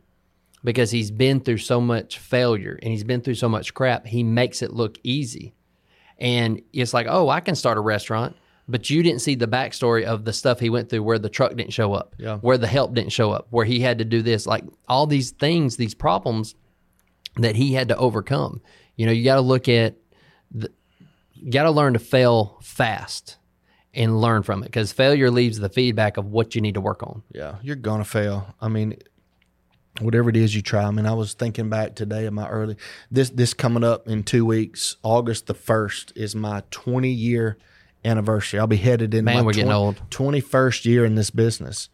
because 0.64 0.92
he's 0.92 1.12
been 1.12 1.40
through 1.42 1.58
so 1.58 1.80
much 1.82 2.18
failure 2.18 2.80
and 2.82 2.92
he's 2.92 3.04
been 3.04 3.22
through 3.22 3.36
so 3.36 3.48
much 3.50 3.74
crap. 3.74 4.08
He 4.08 4.24
makes 4.24 4.62
it 4.62 4.72
look 4.74 4.98
easy, 5.04 5.54
and 6.18 6.62
it's 6.74 6.94
like, 6.94 7.08
oh, 7.10 7.30
I 7.30 7.42
can 7.42 7.56
start 7.56 7.78
a 7.78 7.82
restaurant. 7.82 8.36
But 8.68 8.90
you 8.90 9.04
didn't 9.04 9.20
see 9.22 9.36
the 9.36 9.46
backstory 9.48 10.06
of 10.06 10.26
the 10.26 10.34
stuff 10.34 10.60
he 10.60 10.72
went 10.72 10.90
through 10.90 11.04
where 11.04 11.20
the 11.20 11.30
truck 11.30 11.56
didn't 11.56 11.72
show 11.74 11.94
up, 11.94 12.16
Yeah. 12.18 12.38
where 12.38 12.58
the 12.58 12.66
help 12.66 12.96
didn't 12.96 13.12
show 13.12 13.30
up, 13.32 13.46
where 13.52 13.64
he 13.66 13.80
had 13.82 14.00
to 14.00 14.06
do 14.06 14.24
this, 14.24 14.48
like 14.48 14.64
all 14.88 15.06
these 15.06 15.30
things, 15.30 15.78
these 15.78 15.94
problems 15.94 16.56
that 17.36 17.56
he 17.56 17.74
had 17.74 17.90
to 17.90 17.98
overcome. 17.98 18.62
You 18.96 19.06
know, 19.06 19.12
you 19.12 19.24
got 19.24 19.36
to 19.36 19.42
look 19.42 19.70
at 19.70 19.98
you 21.46 21.52
got 21.52 21.64
to 21.64 21.72
learn 21.72 21.94
to 21.94 22.00
fail 22.00 22.58
fast 22.64 23.38
and 23.94 24.20
learn 24.20 24.42
from 24.42 24.64
it 24.64 24.66
because 24.66 24.92
failure 24.92 25.30
leaves 25.30 25.60
the 25.60 25.70
feedback 25.70 26.18
of 26.18 26.26
what 26.26 26.56
you 26.56 26.62
need 26.62 26.74
to 26.74 26.82
work 26.82 27.04
on. 27.04 27.22
Yeah, 27.32 27.58
you're 27.62 27.76
gonna 27.76 28.04
fail. 28.04 28.56
I 28.60 28.68
mean, 28.68 28.98
whatever 30.02 30.32
it 30.32 30.38
is 30.38 30.56
you 30.56 30.64
try. 30.64 30.84
I 30.84 30.90
mean, 30.90 31.06
I 31.06 31.14
was 31.14 31.36
thinking 31.36 31.70
back 31.70 31.94
today 31.94 32.26
of 32.26 32.34
my 32.34 32.50
early 32.50 32.78
this 33.12 33.30
this 33.30 33.54
coming 33.54 33.84
up 33.84 34.08
in 34.08 34.24
two 34.24 34.44
weeks. 34.44 34.98
August 35.04 35.46
the 35.46 35.54
first 35.54 36.12
is 36.16 36.36
my 36.36 36.64
20 36.72 37.10
year 37.10 37.60
anniversary. 38.04 38.60
I'll 38.60 38.66
be 38.66 38.78
headed 38.78 39.14
in 39.14 39.26
Man, 39.26 39.38
my 39.38 39.42
we're 39.44 39.54
getting 39.54 39.72
old. 39.72 40.02
21st 40.10 40.86
year 40.86 41.06
in 41.06 41.14
this 41.14 41.30
business, 41.30 41.90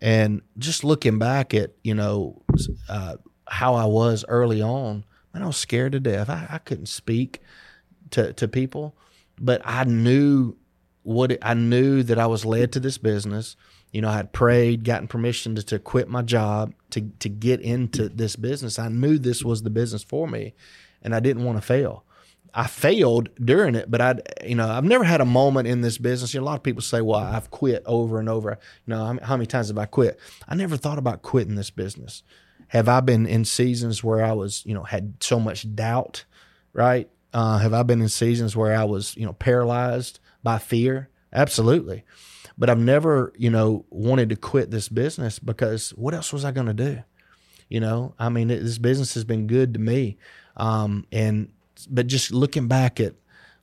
and 0.00 0.40
just 0.56 0.84
looking 0.84 1.18
back 1.18 1.52
at 1.52 1.72
you 1.84 1.94
know 1.94 2.40
uh, 2.88 3.16
how 3.46 3.74
I 3.74 3.84
was 3.84 4.24
early 4.26 4.62
on, 4.62 5.04
man, 5.34 5.42
I 5.42 5.46
was 5.46 5.58
scared 5.58 5.92
to 5.92 6.00
death. 6.00 6.30
I, 6.30 6.46
I 6.48 6.58
couldn't 6.58 6.86
speak 6.86 7.42
to 8.10 8.32
to 8.34 8.48
people, 8.48 8.96
but 9.40 9.60
I 9.64 9.84
knew 9.84 10.56
what 11.02 11.32
it, 11.32 11.38
I 11.42 11.54
knew 11.54 12.02
that 12.02 12.18
I 12.18 12.26
was 12.26 12.44
led 12.44 12.72
to 12.72 12.80
this 12.80 12.98
business. 12.98 13.56
You 13.92 14.02
know, 14.02 14.08
I 14.08 14.16
had 14.16 14.32
prayed, 14.32 14.84
gotten 14.84 15.06
permission 15.06 15.54
to, 15.54 15.62
to 15.62 15.78
quit 15.78 16.08
my 16.08 16.22
job 16.22 16.74
to 16.90 17.02
to 17.20 17.28
get 17.28 17.60
into 17.60 18.08
this 18.08 18.36
business. 18.36 18.78
I 18.78 18.88
knew 18.88 19.18
this 19.18 19.44
was 19.44 19.62
the 19.62 19.70
business 19.70 20.02
for 20.02 20.26
me, 20.26 20.54
and 21.02 21.14
I 21.14 21.20
didn't 21.20 21.44
want 21.44 21.58
to 21.58 21.62
fail. 21.62 22.04
I 22.56 22.66
failed 22.66 23.28
during 23.44 23.74
it, 23.74 23.90
but 23.90 24.00
I, 24.00 24.14
you 24.42 24.54
know, 24.54 24.66
I've 24.66 24.82
never 24.82 25.04
had 25.04 25.20
a 25.20 25.26
moment 25.26 25.68
in 25.68 25.82
this 25.82 25.98
business. 25.98 26.32
You 26.32 26.40
know, 26.40 26.44
a 26.44 26.46
lot 26.46 26.56
of 26.56 26.62
people 26.62 26.80
say, 26.80 27.02
"Well, 27.02 27.20
I've 27.20 27.50
quit 27.50 27.82
over 27.84 28.18
and 28.18 28.30
over." 28.30 28.58
You 28.86 28.94
know, 28.94 29.18
how, 29.22 29.36
many 29.36 29.44
times 29.44 29.68
have 29.68 29.76
I 29.76 29.84
quit? 29.84 30.18
I 30.48 30.54
never 30.54 30.78
thought 30.78 30.96
about 30.96 31.20
quitting 31.20 31.54
this 31.54 31.68
business. 31.68 32.22
Have 32.68 32.88
I 32.88 33.00
been 33.00 33.26
in 33.26 33.44
seasons 33.44 34.02
where 34.02 34.24
I 34.24 34.32
was, 34.32 34.64
you 34.64 34.72
know, 34.72 34.84
had 34.84 35.22
so 35.22 35.38
much 35.38 35.74
doubt, 35.74 36.24
right? 36.72 37.10
Uh, 37.36 37.58
have 37.58 37.74
I 37.74 37.82
been 37.82 38.00
in 38.00 38.08
seasons 38.08 38.56
where 38.56 38.74
I 38.74 38.84
was, 38.84 39.14
you 39.14 39.26
know, 39.26 39.34
paralyzed 39.34 40.20
by 40.42 40.56
fear? 40.56 41.10
Absolutely. 41.34 42.02
But 42.56 42.70
I've 42.70 42.78
never, 42.78 43.30
you 43.36 43.50
know, 43.50 43.84
wanted 43.90 44.30
to 44.30 44.36
quit 44.36 44.70
this 44.70 44.88
business 44.88 45.38
because 45.38 45.90
what 45.90 46.14
else 46.14 46.32
was 46.32 46.46
I 46.46 46.50
going 46.50 46.68
to 46.68 46.72
do? 46.72 47.02
You 47.68 47.80
know, 47.80 48.14
I 48.18 48.30
mean, 48.30 48.50
it, 48.50 48.62
this 48.62 48.78
business 48.78 49.12
has 49.12 49.24
been 49.24 49.46
good 49.48 49.74
to 49.74 49.78
me. 49.78 50.16
Um, 50.56 51.04
and, 51.12 51.52
but 51.90 52.06
just 52.06 52.30
looking 52.30 52.68
back 52.68 53.00
at 53.00 53.12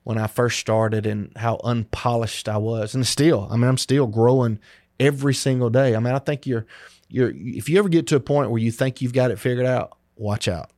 when 0.04 0.20
I 0.20 0.28
first 0.28 0.60
started 0.60 1.08
and 1.08 1.32
how 1.36 1.60
unpolished 1.64 2.48
I 2.48 2.58
was, 2.58 2.94
and 2.94 3.08
still, 3.08 3.48
I 3.50 3.56
mean, 3.56 3.68
I'm 3.68 3.80
still 3.80 4.06
growing 4.06 4.60
every 5.00 5.34
single 5.34 5.72
day. 5.72 5.96
I 5.96 6.00
mean, 6.00 6.14
I 6.14 6.20
think 6.20 6.46
you're, 6.46 6.68
you're, 7.08 7.32
if 7.36 7.70
you 7.70 7.80
ever 7.80 7.90
get 7.90 8.06
to 8.08 8.18
a 8.18 8.20
point 8.20 8.52
where 8.52 8.62
you 8.62 8.72
think 8.72 9.02
you've 9.02 9.14
got 9.14 9.32
it 9.32 9.40
figured 9.40 9.66
out, 9.66 9.98
watch 10.16 10.48
out. 10.48 10.70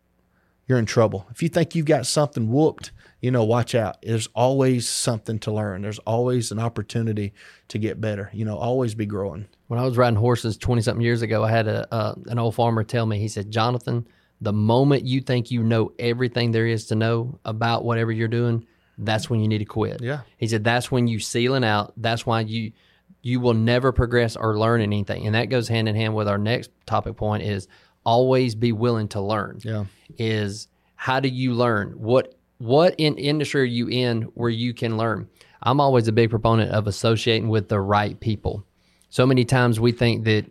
You're 0.67 0.80
in 0.80 0.86
trouble. 0.86 1.28
If 1.32 1.43
you 1.43 1.49
think 1.49 1.75
you've 1.75 1.86
got 1.86 2.08
something 2.08 2.51
whooped, 2.51 2.91
you 3.21 3.32
know, 3.32 3.43
watch 3.43 3.75
out. 3.75 3.97
There's 4.01 4.28
always 4.36 4.88
something 4.88 5.39
to 5.39 5.51
learn. 5.51 5.82
There's 5.82 5.99
always 5.99 6.51
an 6.51 6.60
opportunity 6.60 7.34
to 7.69 7.78
get 7.78 8.01
better. 8.01 8.30
You 8.34 8.45
know, 8.45 8.58
always 8.58 8.95
be 8.95 9.06
growing. 9.06 9.47
When 9.67 9.80
I 9.80 9.84
was 9.84 9.97
riding 9.97 10.17
horses 10.17 10.58
20 10.58 10.82
something 10.82 11.01
years 11.01 11.21
ago, 11.21 11.43
I 11.43 11.51
had 11.51 11.67
a, 11.67 11.91
uh, 11.93 12.15
an 12.28 12.39
old 12.39 12.56
farmer 12.56 12.84
tell 12.84 13.06
me, 13.06 13.19
he 13.19 13.28
said, 13.28 13.51
Jonathan, 13.51 14.08
the 14.41 14.54
moment 14.54 15.06
you 15.06 15.21
think 15.21 15.49
you 15.49 15.63
know 15.63 15.91
everything 15.97 16.51
there 16.51 16.67
is 16.67 16.88
to 16.88 16.95
know 16.95 17.39
about 17.45 17.84
whatever 17.84 18.12
you're 18.12 18.28
doing, 18.28 18.65
that's 18.97 19.30
when 19.30 19.39
you 19.39 19.47
need 19.47 19.60
to 19.60 19.65
quit. 19.65 20.01
Yeah. 20.01 20.21
He 20.38 20.47
said, 20.47 20.63
that's 20.63 20.91
when 20.91 21.08
you 21.08 21.19
sealing 21.19 21.63
out. 21.63 21.93
That's 21.97 22.25
why 22.25 22.41
you, 22.41 22.73
you 23.21 23.39
will 23.39 23.54
never 23.54 23.91
progress 23.91 24.36
or 24.36 24.58
learn 24.58 24.82
anything. 24.82 25.25
And 25.25 25.36
that 25.36 25.45
goes 25.45 25.67
hand 25.67 25.89
in 25.89 25.95
hand 25.95 26.15
with 26.15 26.28
our 26.28 26.38
next 26.38 26.69
topic 26.86 27.17
point 27.17 27.43
is 27.43 27.67
always 28.06 28.56
be 28.56 28.72
willing 28.72 29.08
to 29.10 29.22
learn. 29.22 29.60
Yeah. 29.63 29.86
Is 30.18 30.68
how 30.96 31.20
do 31.20 31.28
you 31.28 31.54
learn? 31.54 31.91
What 31.91 32.36
what 32.58 32.96
in 32.98 33.18
industry 33.18 33.62
are 33.62 33.65
you 33.65 33.89
in 33.89 34.24
where 34.36 34.50
you 34.50 34.74
can 34.74 34.98
learn? 34.98 35.28
I'm 35.63 35.82
always 35.82 36.08
a 36.08 36.12
big 36.12 36.30
proponent 36.30 36.72
of 36.72 36.88
associating 36.88 37.50
with 37.50 37.70
the 37.70 37.82
right 37.82 38.20
people. 38.20 38.65
So 39.10 39.26
many 39.26 39.46
times 39.46 39.80
we 39.80 39.91
think 39.91 40.26
that, 40.26 40.46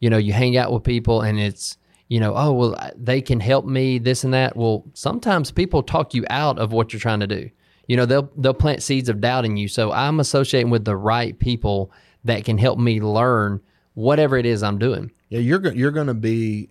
you 0.00 0.08
know, 0.08 0.16
you 0.16 0.32
hang 0.32 0.56
out 0.56 0.72
with 0.72 0.84
people 0.84 1.20
and 1.20 1.38
it's, 1.38 1.76
you 2.08 2.20
know, 2.20 2.34
oh, 2.34 2.52
well, 2.52 2.90
they 2.96 3.20
can 3.20 3.40
help 3.40 3.66
me, 3.66 3.98
this 3.98 4.24
and 4.24 4.34
that. 4.34 4.56
Well, 4.56 4.84
sometimes 4.94 5.50
people 5.50 5.82
talk 5.82 6.14
you 6.14 6.24
out 6.30 6.58
of 6.58 6.72
what 6.72 6.92
you're 6.92 7.00
trying 7.00 7.20
to 7.20 7.26
do. 7.26 7.50
You 7.86 7.96
know, 7.96 8.06
they'll 8.06 8.30
they'll 8.36 8.54
plant 8.54 8.82
seeds 8.82 9.08
of 9.08 9.20
doubt 9.20 9.44
in 9.44 9.56
you. 9.56 9.68
So 9.68 9.92
I'm 9.92 10.20
associating 10.20 10.70
with 10.70 10.84
the 10.84 10.96
right 10.96 11.38
people 11.38 11.92
that 12.24 12.44
can 12.44 12.56
help 12.56 12.78
me 12.78 13.00
learn 13.00 13.60
whatever 13.94 14.36
it 14.38 14.46
is 14.46 14.62
I'm 14.62 14.78
doing. 14.78 15.10
Yeah, 15.28 15.40
you're 15.40 15.72
you're 15.72 15.90
going 15.90 16.06
to 16.06 16.14
be, 16.14 16.70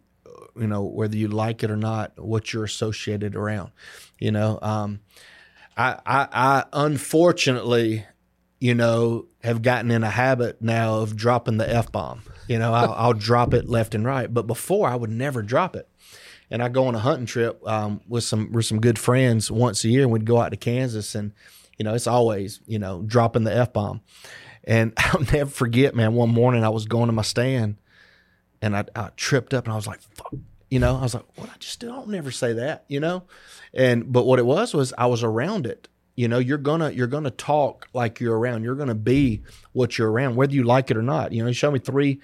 you 0.55 0.67
know, 0.67 0.83
whether 0.83 1.15
you 1.15 1.27
like 1.27 1.63
it 1.63 1.71
or 1.71 1.77
not, 1.77 2.19
what 2.19 2.53
you're 2.53 2.63
associated 2.63 3.35
around. 3.35 3.71
You 4.19 4.31
know, 4.31 4.59
um, 4.61 4.99
I, 5.75 5.99
I 6.05 6.27
I 6.31 6.63
unfortunately, 6.73 8.05
you 8.59 8.75
know, 8.75 9.25
have 9.43 9.61
gotten 9.61 9.91
in 9.91 10.03
a 10.03 10.09
habit 10.09 10.61
now 10.61 10.99
of 10.99 11.15
dropping 11.15 11.57
the 11.57 11.69
f 11.69 11.91
bomb. 11.91 12.21
You 12.47 12.59
know, 12.59 12.73
I'll, 12.73 12.93
I'll 12.93 13.13
drop 13.13 13.53
it 13.53 13.69
left 13.69 13.95
and 13.95 14.05
right, 14.05 14.31
but 14.31 14.47
before 14.47 14.87
I 14.87 14.95
would 14.95 15.09
never 15.09 15.41
drop 15.41 15.75
it. 15.75 15.87
And 16.51 16.61
I 16.61 16.69
go 16.69 16.85
on 16.87 16.93
a 16.93 16.99
hunting 16.99 17.25
trip 17.25 17.65
um, 17.67 18.01
with 18.07 18.23
some 18.23 18.51
with 18.51 18.65
some 18.65 18.79
good 18.79 18.99
friends 18.99 19.49
once 19.49 19.83
a 19.83 19.89
year, 19.89 20.03
and 20.03 20.11
we'd 20.11 20.25
go 20.25 20.39
out 20.39 20.49
to 20.49 20.57
Kansas, 20.57 21.15
and 21.15 21.33
you 21.77 21.83
know, 21.83 21.95
it's 21.95 22.07
always 22.07 22.59
you 22.67 22.77
know 22.79 23.01
dropping 23.01 23.43
the 23.43 23.55
f 23.55 23.73
bomb. 23.73 24.01
And 24.63 24.93
I'll 24.97 25.21
never 25.21 25.49
forget, 25.49 25.95
man. 25.95 26.13
One 26.13 26.29
morning 26.29 26.63
I 26.63 26.69
was 26.69 26.85
going 26.85 27.07
to 27.07 27.13
my 27.13 27.23
stand, 27.23 27.77
and 28.63 28.75
I, 28.75 28.85
I 28.95 29.09
tripped 29.17 29.53
up, 29.53 29.65
and 29.65 29.73
I 29.73 29.75
was 29.75 29.87
like, 29.87 30.01
"Fuck," 30.01 30.33
you 30.71 30.79
know. 30.79 30.97
I 30.97 31.01
was 31.01 31.13
like, 31.13 31.25
"What 31.35 31.49
I 31.49 31.57
just 31.59 31.79
don't 31.79 32.07
never 32.07 32.31
say 32.31 32.53
that," 32.53 32.85
you 32.87 32.99
know. 32.99 33.23
And 33.73 34.11
but 34.11 34.25
what 34.25 34.39
it 34.39 34.45
was 34.45 34.73
was 34.73 34.93
I 34.97 35.05
was 35.07 35.23
around 35.23 35.67
it. 35.67 35.89
You 36.15 36.27
know, 36.27 36.39
you're 36.39 36.57
gonna 36.57 36.91
you're 36.91 37.07
gonna 37.07 37.31
talk 37.31 37.87
like 37.93 38.19
you're 38.19 38.37
around. 38.37 38.63
You're 38.63 38.75
gonna 38.75 38.95
be 38.95 39.43
what 39.73 39.97
you're 39.97 40.11
around, 40.11 40.35
whether 40.35 40.53
you 40.53 40.63
like 40.63 40.89
it 40.89 40.97
or 40.97 41.01
not. 41.01 41.33
You 41.33 41.43
know, 41.43 41.49
you 41.49 41.53
show 41.53 41.71
me 41.71 41.79
three 41.79 42.21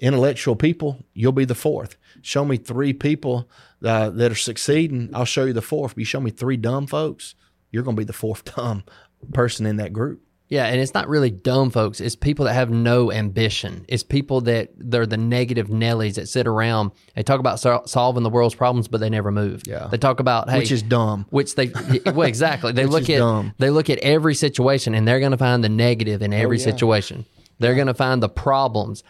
intellectual 0.00 0.56
people, 0.56 1.04
you'll 1.12 1.32
be 1.32 1.44
the 1.44 1.54
fourth. 1.54 1.96
Show 2.22 2.44
me 2.44 2.56
three 2.56 2.92
people 2.92 3.48
uh, 3.84 4.10
that 4.10 4.32
are 4.32 4.36
succeeding, 4.36 5.10
I'll 5.14 5.24
show 5.24 5.44
you 5.44 5.52
the 5.52 5.62
fourth. 5.62 5.94
But 5.94 5.98
you 5.98 6.04
show 6.06 6.20
me 6.20 6.30
three 6.30 6.56
dumb 6.56 6.86
folks, 6.86 7.34
you're 7.70 7.84
to 7.84 7.92
be 7.92 8.04
the 8.04 8.12
fourth 8.12 8.44
dumb 8.56 8.84
person 9.32 9.66
in 9.66 9.76
that 9.76 9.92
group. 9.92 10.22
Yeah, 10.50 10.66
and 10.66 10.80
it's 10.80 10.92
not 10.94 11.08
really 11.08 11.30
dumb 11.30 11.70
folks. 11.70 12.00
It's 12.00 12.16
people 12.16 12.44
that 12.46 12.54
have 12.54 12.70
no 12.70 13.10
ambition. 13.12 13.84
It's 13.88 14.02
people 14.02 14.40
that 14.42 14.70
they're 14.76 15.06
the 15.06 15.16
negative 15.16 15.68
Nellies 15.68 16.14
that 16.16 16.28
sit 16.28 16.46
around. 16.48 16.90
They 17.14 17.22
talk 17.22 17.38
about 17.38 17.60
sol- 17.60 17.86
solving 17.86 18.24
the 18.24 18.30
world's 18.30 18.56
problems, 18.56 18.88
but 18.88 18.98
they 19.00 19.08
never 19.08 19.30
move. 19.30 19.62
Yeah. 19.64 19.86
they 19.86 19.96
talk 19.96 20.18
about 20.18 20.50
hey, 20.50 20.58
Which 20.58 20.72
is 20.72 20.82
dumb. 20.82 21.24
which 21.30 21.54
they 21.54 21.70
well 22.04 22.22
exactly. 22.22 22.72
They 22.72 22.84
look 22.96 23.08
at 23.08 23.18
dumb. 23.18 23.54
they 23.58 23.70
look 23.70 23.88
at 23.88 24.00
every 24.00 24.34
situation 24.34 24.94
and 24.94 25.06
they're 25.06 25.20
going 25.20 25.30
to 25.32 25.38
find 25.38 25.62
the 25.62 25.68
negative 25.68 26.20
in 26.20 26.34
oh, 26.34 26.36
every 26.36 26.56
Oh, 26.56 26.60
yeah. 26.60 26.64
situation. 26.64 27.24
They're 27.60 27.76
going 27.76 27.86
to 27.86 27.94
find 27.94 28.20
the 28.22 28.28
problems. 28.28 29.04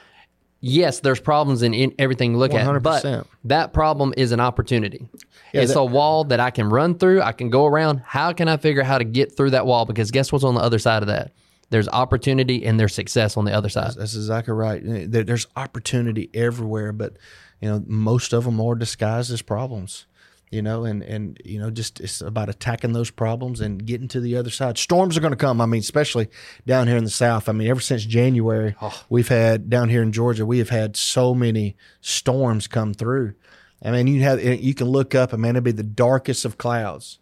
Yes, 0.61 1.01
there's 1.01 1.21
problems 1.21 1.63
in, 1.63 1.73
in 1.73 1.95
everything 1.99 2.33
you 2.33 2.39
look 2.39 2.53
at, 2.53 2.83
but 2.83 3.03
100%. 3.03 3.27
that 3.45 3.73
problem 3.73 4.13
is 4.17 4.31
an 4.33 4.41
opportunity. 4.41 5.09
Yeah, 5.55 5.63
it's 5.63 5.73
that- 5.73 5.81
a 5.81 5.85
wall 5.85 6.25
that 6.25 6.39
I 6.41 6.51
can 6.51 6.69
run 6.69 6.97
through. 6.99 7.23
I 7.23 7.33
can 7.33 7.49
go 7.51 7.65
around. 7.67 8.03
How 8.05 8.33
can 8.33 8.47
I 8.49 8.57
figure 8.59 8.83
out 8.83 8.87
how 8.87 8.99
to 8.99 9.05
get 9.05 9.37
through 9.37 9.51
that 9.51 9.65
wall? 9.67 9.87
Because 9.87 10.11
guess 10.11 10.31
what's 10.31 10.45
on 10.45 10.55
the 10.55 10.61
other 10.61 10.79
side 10.79 11.03
of 11.03 11.07
that? 11.09 11.33
There's 11.71 11.89
opportunity 11.89 12.65
and 12.67 12.79
there's 12.79 12.95
success 12.95 13.37
on 13.37 13.45
the 13.47 13.53
other 13.53 13.69
side. 13.69 13.93
That's 13.97 14.15
exactly 14.15 14.53
right. 14.53 14.83
There- 14.85 15.25
There's 15.25 15.47
opportunity 15.57 16.29
everywhere, 16.35 16.93
but 16.93 17.17
you 17.61 17.69
know 17.71 17.83
most 17.87 18.33
of 18.33 18.45
them 18.45 18.61
are 18.61 18.75
disguised 18.75 19.33
as 19.33 19.41
problems. 19.43 20.07
You 20.51 20.63
know, 20.63 20.85
and 20.85 21.03
and 21.03 21.41
you 21.45 21.61
know, 21.61 21.71
just 21.71 22.01
it's 22.01 22.21
about 22.21 22.49
attacking 22.49 22.93
those 22.93 23.11
problems 23.11 23.61
and 23.61 23.87
getting 23.87 24.09
to 24.09 24.21
the 24.21 24.37
other 24.37 24.51
side. 24.51 24.79
Storms 24.79 25.17
are 25.17 25.21
going 25.21 25.33
to 25.33 25.37
come. 25.37 25.61
I 25.61 25.67
mean, 25.67 25.81
especially 25.81 26.29
down 26.67 26.89
here 26.89 26.97
in 26.97 27.05
the 27.05 27.11
South. 27.11 27.49
I 27.49 27.53
mean, 27.53 27.69
ever 27.69 27.81
since 27.81 28.05
January, 28.05 28.75
oh. 28.83 29.05
we've 29.09 29.29
had 29.29 29.71
down 29.71 29.91
here 29.91 30.03
in 30.03 30.11
Georgia, 30.11 30.45
we 30.45 30.59
have 30.59 30.71
had 30.71 30.97
so 30.97 31.35
many 31.35 31.77
storms 32.01 32.67
come 32.67 32.95
through. 32.95 33.35
I 33.83 33.93
mean, 33.93 34.09
you 34.09 34.23
have 34.23 34.41
eh, 34.41 34.59
you 34.61 34.75
can 34.75 34.89
look 34.89 35.15
up, 35.15 35.33
and 35.33 35.41
man, 35.41 35.55
it'd 35.55 35.65
be 35.65 35.73
the 35.73 35.85
darkest 35.85 36.45
of 36.45 36.59
clouds, 36.59 37.21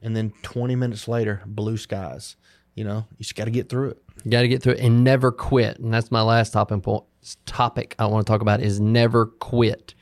and 0.00 0.16
then 0.16 0.32
20 0.42 0.76
minutes 0.76 1.08
later, 1.08 1.42
blue 1.46 1.76
skies. 1.76 2.36
You 2.74 2.84
know, 2.84 3.06
you 3.10 3.24
just 3.24 3.34
got 3.34 3.46
to 3.46 3.50
get 3.50 3.68
through 3.68 3.90
it. 3.90 4.02
You 4.24 4.30
got 4.30 4.42
to 4.42 4.48
get 4.48 4.62
through 4.62 4.74
it 4.74 4.80
and 4.80 5.02
never 5.02 5.32
quit. 5.32 5.78
And 5.78 5.92
that's 5.92 6.12
my 6.12 6.22
last 6.22 6.52
topic 6.52 6.82
point. 6.82 7.04
Topic 7.44 7.96
I 7.98 8.06
want 8.06 8.24
to 8.24 8.30
talk 8.30 8.40
about 8.40 8.60
is 8.60 8.78
never 8.78 9.26
quit. 9.26 9.94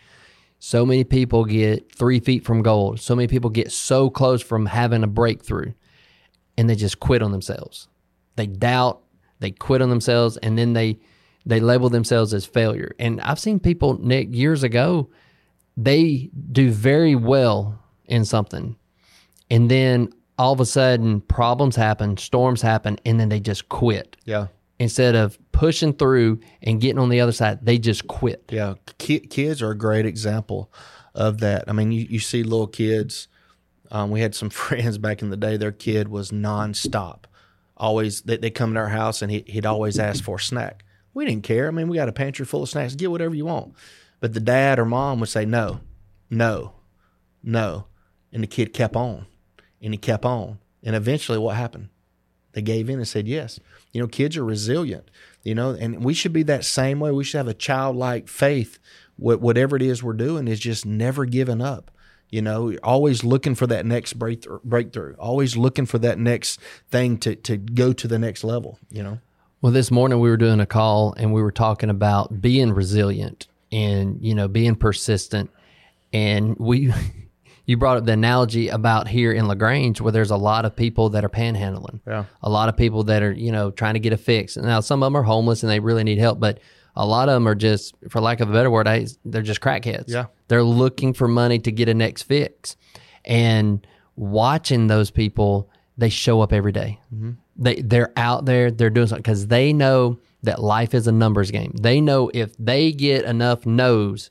So 0.58 0.86
many 0.86 1.04
people 1.04 1.44
get 1.44 1.92
three 1.92 2.20
feet 2.20 2.44
from 2.44 2.62
gold. 2.62 3.00
So 3.00 3.14
many 3.14 3.28
people 3.28 3.50
get 3.50 3.70
so 3.70 4.10
close 4.10 4.42
from 4.42 4.66
having 4.66 5.02
a 5.02 5.06
breakthrough, 5.06 5.72
and 6.56 6.68
they 6.68 6.74
just 6.74 7.00
quit 7.00 7.22
on 7.22 7.32
themselves. 7.32 7.88
They 8.36 8.46
doubt. 8.46 9.02
They 9.38 9.50
quit 9.50 9.82
on 9.82 9.90
themselves, 9.90 10.36
and 10.38 10.56
then 10.58 10.72
they 10.72 10.98
they 11.44 11.60
label 11.60 11.88
themselves 11.88 12.34
as 12.34 12.44
failure. 12.44 12.92
And 12.98 13.20
I've 13.20 13.38
seen 13.38 13.60
people 13.60 13.98
Nick 14.02 14.34
years 14.34 14.62
ago. 14.62 15.10
They 15.76 16.30
do 16.52 16.70
very 16.70 17.14
well 17.14 17.78
in 18.06 18.24
something, 18.24 18.76
and 19.50 19.70
then 19.70 20.08
all 20.38 20.52
of 20.52 20.60
a 20.60 20.66
sudden 20.66 21.20
problems 21.20 21.76
happen, 21.76 22.16
storms 22.16 22.62
happen, 22.62 22.98
and 23.04 23.18
then 23.20 23.28
they 23.28 23.40
just 23.40 23.68
quit 23.68 24.16
Yeah. 24.24 24.48
Instead 24.78 25.14
of 25.14 25.38
pushing 25.52 25.92
through 25.92 26.40
and 26.62 26.80
getting 26.80 26.98
on 26.98 27.08
the 27.08 27.20
other 27.20 27.32
side. 27.32 27.64
They 27.64 27.78
just 27.78 28.06
quit. 28.06 28.44
Yeah, 28.50 28.74
ki- 28.98 29.20
kids 29.20 29.62
are 29.62 29.70
a 29.70 29.76
great 29.76 30.06
example 30.06 30.70
of 31.14 31.38
that. 31.38 31.64
I 31.66 31.72
mean, 31.72 31.92
you, 31.92 32.06
you 32.08 32.18
see 32.18 32.42
little 32.42 32.66
kids. 32.66 33.28
Um, 33.90 34.10
we 34.10 34.20
had 34.20 34.34
some 34.34 34.50
friends 34.50 34.98
back 34.98 35.22
in 35.22 35.30
the 35.30 35.36
day. 35.36 35.56
Their 35.56 35.72
kid 35.72 36.08
was 36.08 36.30
nonstop. 36.30 37.24
Always, 37.76 38.22
they, 38.22 38.36
they 38.36 38.50
come 38.50 38.74
to 38.74 38.80
our 38.80 38.88
house 38.88 39.22
and 39.22 39.30
he, 39.30 39.44
he'd 39.46 39.66
always 39.66 39.98
ask 39.98 40.22
for 40.22 40.36
a 40.36 40.40
snack. 40.40 40.82
We 41.14 41.24
didn't 41.24 41.44
care. 41.44 41.68
I 41.68 41.70
mean, 41.70 41.88
we 41.88 41.96
got 41.96 42.08
a 42.08 42.12
pantry 42.12 42.44
full 42.44 42.62
of 42.62 42.68
snacks. 42.68 42.94
Get 42.94 43.10
whatever 43.10 43.34
you 43.34 43.46
want. 43.46 43.74
But 44.20 44.34
the 44.34 44.40
dad 44.40 44.78
or 44.78 44.84
mom 44.84 45.20
would 45.20 45.28
say 45.28 45.44
no, 45.44 45.80
no, 46.30 46.72
no, 47.42 47.86
and 48.32 48.42
the 48.42 48.46
kid 48.46 48.72
kept 48.72 48.96
on, 48.96 49.26
and 49.80 49.92
he 49.92 49.98
kept 49.98 50.24
on, 50.24 50.58
and 50.82 50.96
eventually, 50.96 51.38
what 51.38 51.56
happened? 51.56 51.90
They 52.56 52.62
gave 52.62 52.88
in 52.88 52.96
and 52.96 53.06
said 53.06 53.28
yes. 53.28 53.60
You 53.92 54.00
know, 54.00 54.06
kids 54.06 54.34
are 54.38 54.44
resilient, 54.44 55.10
you 55.42 55.54
know, 55.54 55.72
and 55.72 56.02
we 56.02 56.14
should 56.14 56.32
be 56.32 56.42
that 56.44 56.64
same 56.64 57.00
way. 57.00 57.10
We 57.10 57.22
should 57.22 57.36
have 57.36 57.48
a 57.48 57.52
childlike 57.52 58.28
faith. 58.28 58.78
Whatever 59.18 59.76
it 59.76 59.82
is 59.82 60.02
we're 60.02 60.14
doing 60.14 60.48
is 60.48 60.58
just 60.58 60.86
never 60.86 61.26
giving 61.26 61.60
up. 61.60 61.90
You 62.30 62.40
know, 62.40 62.74
always 62.82 63.22
looking 63.22 63.56
for 63.56 63.66
that 63.66 63.84
next 63.84 64.14
breakthrough, 64.14 64.60
breakthrough, 64.64 65.16
always 65.18 65.58
looking 65.58 65.84
for 65.84 65.98
that 65.98 66.18
next 66.18 66.58
thing 66.90 67.18
to, 67.18 67.36
to 67.36 67.58
go 67.58 67.92
to 67.92 68.08
the 68.08 68.18
next 68.18 68.42
level, 68.42 68.78
you 68.90 69.02
know? 69.02 69.18
Well, 69.60 69.72
this 69.72 69.90
morning 69.90 70.18
we 70.18 70.30
were 70.30 70.38
doing 70.38 70.60
a 70.60 70.66
call 70.66 71.12
and 71.18 71.34
we 71.34 71.42
were 71.42 71.52
talking 71.52 71.90
about 71.90 72.40
being 72.40 72.72
resilient 72.72 73.48
and, 73.70 74.18
you 74.22 74.34
know, 74.34 74.48
being 74.48 74.76
persistent. 74.76 75.50
And 76.10 76.56
we, 76.56 76.90
you 77.66 77.76
brought 77.76 77.98
up 77.98 78.04
the 78.04 78.12
analogy 78.12 78.68
about 78.68 79.08
here 79.08 79.32
in 79.32 79.48
LaGrange 79.48 80.00
where 80.00 80.12
there's 80.12 80.30
a 80.30 80.36
lot 80.36 80.64
of 80.64 80.74
people 80.74 81.10
that 81.10 81.24
are 81.24 81.28
panhandling. 81.28 82.00
Yeah. 82.06 82.24
A 82.42 82.48
lot 82.48 82.68
of 82.68 82.76
people 82.76 83.02
that 83.04 83.22
are, 83.22 83.32
you 83.32 83.50
know, 83.50 83.72
trying 83.72 83.94
to 83.94 84.00
get 84.00 84.12
a 84.12 84.16
fix. 84.16 84.56
Now, 84.56 84.80
some 84.80 85.02
of 85.02 85.06
them 85.08 85.16
are 85.16 85.24
homeless 85.24 85.62
and 85.62 85.70
they 85.70 85.80
really 85.80 86.04
need 86.04 86.18
help, 86.18 86.38
but 86.38 86.60
a 86.94 87.04
lot 87.04 87.28
of 87.28 87.34
them 87.34 87.46
are 87.46 87.56
just, 87.56 87.94
for 88.08 88.20
lack 88.20 88.40
of 88.40 88.48
a 88.48 88.52
better 88.52 88.70
word, 88.70 88.86
I, 88.86 89.06
they're 89.24 89.42
just 89.42 89.60
crackheads. 89.60 90.04
Yeah. 90.06 90.26
They're 90.48 90.62
looking 90.62 91.12
for 91.12 91.26
money 91.26 91.58
to 91.58 91.72
get 91.72 91.88
a 91.88 91.94
next 91.94 92.22
fix. 92.22 92.76
And 93.24 93.84
watching 94.14 94.86
those 94.86 95.10
people, 95.10 95.68
they 95.98 96.08
show 96.08 96.40
up 96.40 96.52
every 96.52 96.72
day. 96.72 97.00
Mm-hmm. 97.12 97.32
They 97.58 97.80
they're 97.80 98.12
out 98.16 98.44
there, 98.44 98.70
they're 98.70 98.90
doing 98.90 99.06
something 99.08 99.22
because 99.22 99.46
they 99.46 99.72
know 99.72 100.20
that 100.42 100.62
life 100.62 100.94
is 100.94 101.06
a 101.06 101.12
numbers 101.12 101.50
game. 101.50 101.72
They 101.80 102.00
know 102.00 102.30
if 102.32 102.54
they 102.58 102.92
get 102.92 103.24
enough 103.24 103.66
no's, 103.66 104.30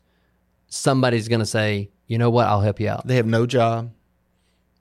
somebody's 0.67 1.27
going 1.27 1.39
to 1.39 1.45
say, 1.45 1.89
you 2.07 2.17
know 2.17 2.29
what, 2.29 2.47
I'll 2.47 2.61
help 2.61 2.79
you 2.79 2.89
out. 2.89 3.07
They 3.07 3.15
have 3.15 3.25
no 3.25 3.45
job, 3.45 3.91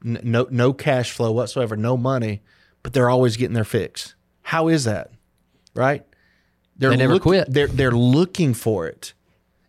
n- 0.05 0.21
no 0.23 0.47
no 0.51 0.73
cash 0.73 1.11
flow 1.11 1.33
whatsoever, 1.33 1.77
no 1.77 1.97
money, 1.97 2.43
but 2.83 2.93
they're 2.93 3.11
always 3.11 3.37
getting 3.37 3.55
their 3.55 3.65
fix. 3.65 4.15
How 4.43 4.69
is 4.69 4.85
that? 4.85 5.11
Right? 5.75 6.05
They're 6.77 6.91
They 6.91 6.97
never 6.97 7.15
look- 7.15 7.23
quit. 7.23 7.53
They're 7.53 7.67
they're 7.67 7.91
looking 7.93 8.55
for 8.55 8.87
it, 8.87 9.13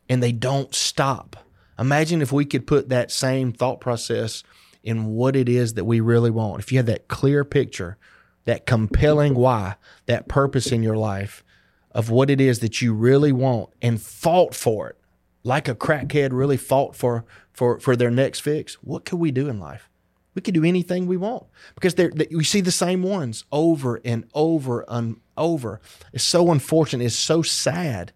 and 0.10 0.22
they 0.22 0.32
don't 0.32 0.74
stop. 0.76 1.38
Imagine 1.78 2.22
if 2.22 2.32
we 2.32 2.46
could 2.46 2.66
put 2.68 2.90
that 2.90 3.12
same 3.12 3.52
thought 3.52 3.80
process 3.82 4.44
in 4.84 5.08
what 5.08 5.36
it 5.36 5.50
is 5.50 5.74
that 5.74 5.84
we 5.86 6.00
really 6.00 6.32
want. 6.32 6.62
If 6.62 6.72
you 6.72 6.78
had 6.78 6.86
that 6.86 7.08
clear 7.08 7.44
picture, 7.44 7.98
that 8.46 8.66
compelling 8.66 9.36
why, 9.36 9.76
that 10.06 10.28
purpose 10.28 10.72
in 10.72 10.84
your 10.84 10.96
life 10.96 11.44
of 11.92 12.10
what 12.10 12.30
it 12.30 12.40
is 12.40 12.60
that 12.60 12.82
you 12.82 12.94
really 12.94 13.32
want, 13.32 13.70
and 13.82 14.02
fought 14.02 14.54
for 14.56 14.90
it, 14.90 14.98
like 15.46 15.68
a 15.68 15.76
crackhead 15.76 16.30
really 16.34 16.58
fought 16.58 16.96
for 16.96 17.24
for 17.54 17.80
for 17.80 17.96
their 17.96 18.12
next 18.12 18.42
fix. 18.42 18.74
What 18.76 19.06
could 19.06 19.20
we 19.20 19.32
do 19.32 19.48
in 19.48 19.60
life? 19.60 19.90
We 20.34 20.42
could 20.42 20.54
do 20.54 20.66
anything 20.66 21.08
we 21.08 21.16
want 21.16 21.46
because 21.76 21.96
they, 21.96 22.10
we 22.10 22.44
see 22.44 22.60
the 22.60 22.72
same 22.72 23.04
ones 23.04 23.46
over 23.54 24.02
and 24.04 24.26
over 24.34 24.84
and 24.90 25.22
over. 25.38 25.80
It's 26.12 26.26
so 26.26 26.52
unfortunate. 26.52 27.06
It's 27.06 27.16
so 27.16 27.42
sad, 27.42 28.12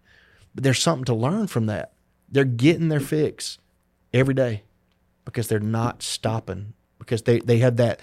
but 0.54 0.62
there's 0.62 0.82
something 0.82 1.06
to 1.06 1.14
learn 1.14 1.46
from 1.46 1.64
that. 1.66 1.92
They're 2.28 2.44
getting 2.44 2.88
their 2.88 3.00
fix 3.00 3.58
every 4.12 4.34
day 4.34 4.64
because 5.24 5.48
they're 5.48 5.60
not 5.60 6.02
stopping 6.02 6.74
because 6.98 7.22
they 7.22 7.38
they 7.38 7.58
have 7.58 7.76
that 7.76 8.00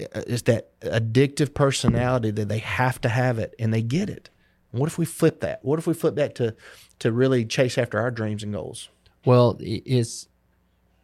uh, 0.00 0.22
it's 0.26 0.42
that 0.42 0.80
addictive 0.80 1.54
personality 1.54 2.30
that 2.30 2.48
they 2.48 2.58
have 2.58 3.00
to 3.02 3.08
have 3.10 3.38
it 3.38 3.54
and 3.58 3.72
they 3.72 3.82
get 3.82 4.08
it. 4.08 4.30
What 4.72 4.86
if 4.86 4.96
we 4.96 5.04
flip 5.04 5.40
that? 5.40 5.62
What 5.62 5.78
if 5.78 5.86
we 5.86 5.92
flip 5.92 6.14
that 6.16 6.34
to 6.36 6.56
to 7.02 7.12
really 7.12 7.44
chase 7.44 7.78
after 7.78 7.98
our 7.98 8.10
dreams 8.10 8.42
and 8.42 8.52
goals? 8.52 8.88
Well, 9.24 9.56
it's 9.60 10.28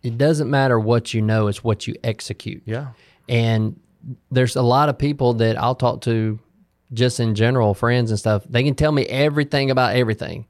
it 0.02 0.16
doesn't 0.16 0.48
matter 0.48 0.78
what 0.78 1.12
you 1.12 1.20
know, 1.20 1.48
it's 1.48 1.64
what 1.64 1.86
you 1.86 1.94
execute. 2.04 2.62
Yeah. 2.66 2.88
And 3.28 3.78
there's 4.30 4.54
a 4.54 4.62
lot 4.62 4.88
of 4.88 4.96
people 4.96 5.34
that 5.34 5.60
I'll 5.60 5.74
talk 5.74 6.02
to 6.02 6.38
just 6.92 7.18
in 7.18 7.34
general, 7.34 7.74
friends 7.74 8.10
and 8.10 8.18
stuff. 8.18 8.44
They 8.48 8.62
can 8.62 8.74
tell 8.74 8.92
me 8.92 9.06
everything 9.06 9.70
about 9.72 9.96
everything, 9.96 10.46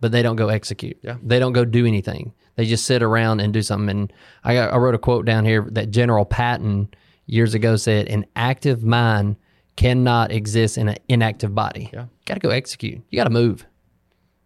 but 0.00 0.12
they 0.12 0.22
don't 0.22 0.36
go 0.36 0.48
execute. 0.48 0.98
Yeah. 1.02 1.16
They 1.22 1.38
don't 1.38 1.54
go 1.54 1.64
do 1.64 1.86
anything. 1.86 2.34
They 2.56 2.66
just 2.66 2.84
sit 2.84 3.02
around 3.02 3.40
and 3.40 3.54
do 3.54 3.62
something. 3.62 3.88
And 3.88 4.12
I, 4.44 4.54
got, 4.54 4.72
I 4.72 4.76
wrote 4.76 4.94
a 4.94 4.98
quote 4.98 5.24
down 5.24 5.46
here 5.46 5.66
that 5.70 5.90
General 5.90 6.26
Patton 6.26 6.90
years 7.26 7.54
ago 7.54 7.76
said, 7.76 8.06
An 8.08 8.26
active 8.36 8.84
mind 8.84 9.36
cannot 9.76 10.30
exist 10.30 10.76
in 10.76 10.88
an 10.88 10.98
inactive 11.08 11.54
body. 11.54 11.88
Yeah. 11.90 12.06
Got 12.26 12.34
to 12.34 12.40
go 12.40 12.50
execute. 12.50 13.00
You 13.10 13.16
got 13.16 13.24
to 13.24 13.30
move. 13.30 13.66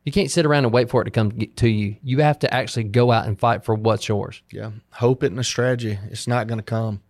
You 0.04 0.12
can't 0.12 0.30
sit 0.30 0.44
around 0.44 0.64
and 0.64 0.72
wait 0.72 0.90
for 0.90 1.00
it 1.00 1.06
to 1.06 1.10
come 1.10 1.30
to 1.30 1.68
you. 1.68 1.96
You 2.02 2.20
have 2.20 2.38
to 2.40 2.52
actually 2.52 2.84
go 2.84 3.10
out 3.10 3.26
and 3.26 3.38
fight 3.38 3.64
for 3.64 3.74
what's 3.74 4.06
yours. 4.06 4.42
Yeah. 4.52 4.70
Hope 4.90 5.22
it 5.22 5.30
and 5.30 5.40
a 5.40 5.44
strategy. 5.44 5.98
It's 6.10 6.28
not 6.28 6.46
going 6.46 6.58
to 6.58 6.64
come. 6.64 7.00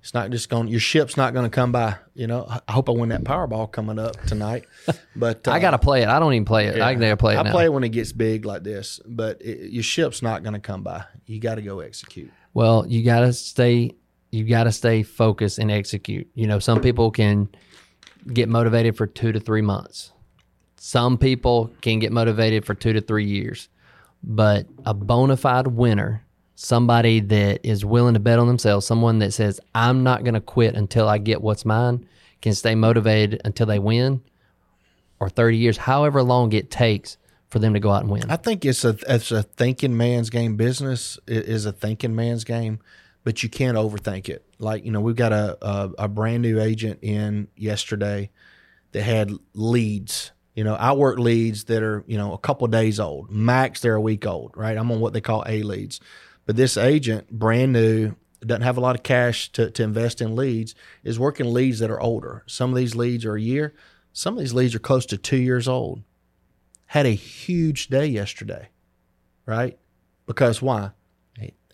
It's 0.00 0.14
not 0.14 0.30
just 0.30 0.48
going. 0.48 0.68
Your 0.68 0.80
ship's 0.80 1.16
not 1.16 1.34
going 1.34 1.44
to 1.44 1.54
come 1.54 1.72
by. 1.72 1.96
You 2.14 2.26
know. 2.28 2.46
I- 2.48 2.72
hope 2.72 2.88
I 2.88 2.92
win 2.92 3.08
that 3.10 3.24
Powerball 3.24 3.70
coming 3.70 3.98
up 3.98 4.20
tonight. 4.26 4.64
But 5.16 5.46
uh, 5.46 5.50
I 5.50 5.58
got 5.58 5.72
to 5.72 5.78
play 5.78 6.02
it. 6.02 6.08
I 6.08 6.18
don't 6.18 6.32
even 6.32 6.44
play 6.46 6.66
it. 6.66 6.80
I 6.80 6.94
gotta 6.94 7.16
play 7.16 7.34
it 7.34 7.38
I 7.38 7.42
now. 7.42 7.50
play 7.50 7.64
it 7.64 7.72
when 7.72 7.84
it 7.84 7.90
gets 7.90 8.12
big 8.12 8.46
like 8.46 8.62
this. 8.62 9.00
But 9.04 9.42
it, 9.42 9.70
your 9.70 9.82
ship's 9.82 10.22
not 10.22 10.42
going 10.42 10.54
to 10.54 10.60
come 10.60 10.82
by. 10.82 11.04
You 11.26 11.40
got 11.40 11.56
to 11.56 11.62
go 11.62 11.80
execute. 11.80 12.30
Well, 12.54 12.86
you 12.86 13.04
got 13.04 13.20
to 13.20 13.32
stay. 13.32 13.90
You 14.30 14.44
got 14.44 14.64
to 14.64 14.72
stay 14.72 15.02
focused 15.02 15.58
and 15.58 15.70
execute. 15.70 16.28
You 16.34 16.46
know, 16.46 16.58
some 16.60 16.80
people 16.80 17.10
can 17.10 17.48
get 18.32 18.48
motivated 18.48 18.96
for 18.96 19.06
two 19.06 19.32
to 19.32 19.40
three 19.40 19.62
months. 19.62 20.12
Some 20.82 21.18
people 21.18 21.70
can 21.82 21.98
get 21.98 22.10
motivated 22.10 22.64
for 22.64 22.74
two 22.74 22.94
to 22.94 23.02
three 23.02 23.26
years, 23.26 23.68
but 24.22 24.66
a 24.86 24.94
bona 24.94 25.36
fide 25.36 25.66
winner, 25.66 26.24
somebody 26.54 27.20
that 27.20 27.60
is 27.62 27.84
willing 27.84 28.14
to 28.14 28.20
bet 28.20 28.38
on 28.38 28.46
themselves, 28.46 28.86
someone 28.86 29.18
that 29.18 29.34
says, 29.34 29.60
I'm 29.74 30.02
not 30.02 30.24
going 30.24 30.32
to 30.32 30.40
quit 30.40 30.76
until 30.76 31.06
I 31.06 31.18
get 31.18 31.42
what's 31.42 31.66
mine, 31.66 32.06
can 32.40 32.54
stay 32.54 32.74
motivated 32.74 33.42
until 33.44 33.66
they 33.66 33.78
win 33.78 34.22
or 35.20 35.28
30 35.28 35.58
years, 35.58 35.76
however 35.76 36.22
long 36.22 36.50
it 36.54 36.70
takes 36.70 37.18
for 37.50 37.58
them 37.58 37.74
to 37.74 37.80
go 37.80 37.90
out 37.90 38.00
and 38.00 38.10
win. 38.10 38.30
I 38.30 38.36
think 38.36 38.64
it's 38.64 38.82
a 38.82 38.96
it's 39.06 39.30
a 39.30 39.42
thinking 39.42 39.98
man's 39.98 40.30
game. 40.30 40.56
Business 40.56 41.18
is 41.26 41.66
a 41.66 41.72
thinking 41.72 42.16
man's 42.16 42.44
game, 42.44 42.78
but 43.22 43.42
you 43.42 43.50
can't 43.50 43.76
overthink 43.76 44.30
it. 44.30 44.46
Like 44.58 44.86
you 44.86 44.92
know, 44.92 45.02
we've 45.02 45.14
got 45.14 45.34
a 45.34 45.58
a, 45.60 45.90
a 45.98 46.08
brand 46.08 46.40
new 46.40 46.58
agent 46.58 47.00
in 47.02 47.48
yesterday 47.54 48.30
that 48.92 49.02
had 49.02 49.30
leads. 49.52 50.32
You 50.54 50.64
know, 50.64 50.74
I 50.74 50.92
work 50.92 51.18
leads 51.18 51.64
that 51.64 51.82
are 51.82 52.04
you 52.06 52.18
know 52.18 52.32
a 52.32 52.38
couple 52.38 52.66
days 52.68 52.98
old. 53.00 53.30
Max, 53.30 53.80
they're 53.80 53.94
a 53.94 54.00
week 54.00 54.26
old. 54.26 54.56
Right, 54.56 54.76
I'm 54.76 54.90
on 54.90 55.00
what 55.00 55.12
they 55.12 55.20
call 55.20 55.44
A 55.46 55.62
leads. 55.62 56.00
But 56.46 56.56
this 56.56 56.76
agent, 56.76 57.30
brand 57.30 57.72
new, 57.72 58.14
doesn't 58.44 58.62
have 58.62 58.76
a 58.76 58.80
lot 58.80 58.96
of 58.96 59.02
cash 59.02 59.52
to, 59.52 59.70
to 59.70 59.82
invest 59.82 60.20
in 60.20 60.34
leads, 60.34 60.74
is 61.04 61.18
working 61.18 61.52
leads 61.52 61.78
that 61.78 61.90
are 61.90 62.00
older. 62.00 62.42
Some 62.46 62.70
of 62.70 62.76
these 62.76 62.96
leads 62.96 63.24
are 63.24 63.36
a 63.36 63.40
year. 63.40 63.74
Some 64.12 64.34
of 64.34 64.40
these 64.40 64.54
leads 64.54 64.74
are 64.74 64.80
close 64.80 65.06
to 65.06 65.18
two 65.18 65.36
years 65.36 65.68
old. 65.68 66.02
Had 66.86 67.06
a 67.06 67.10
huge 67.10 67.88
day 67.88 68.06
yesterday, 68.06 68.70
right? 69.46 69.78
Because 70.26 70.60
why? 70.60 70.90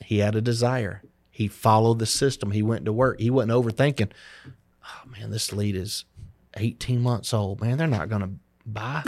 He 0.05 0.19
had 0.19 0.37
a 0.37 0.43
desire. 0.43 1.03
He 1.31 1.49
followed 1.49 1.99
the 1.99 2.07
system. 2.07 2.51
He 2.51 2.62
went 2.62 2.85
to 2.85 2.93
work. 2.93 3.19
He 3.19 3.31
wasn't 3.31 3.53
overthinking. 3.53 4.11
Oh 4.47 5.09
man, 5.09 5.31
this 5.31 5.53
lead 5.53 5.75
is 5.75 6.05
18 6.57 7.01
months 7.01 7.33
old. 7.33 7.61
Man, 7.61 7.79
they're 7.79 7.87
not 7.87 8.09
going 8.09 8.23
to 8.23 8.31
buy. 8.66 9.02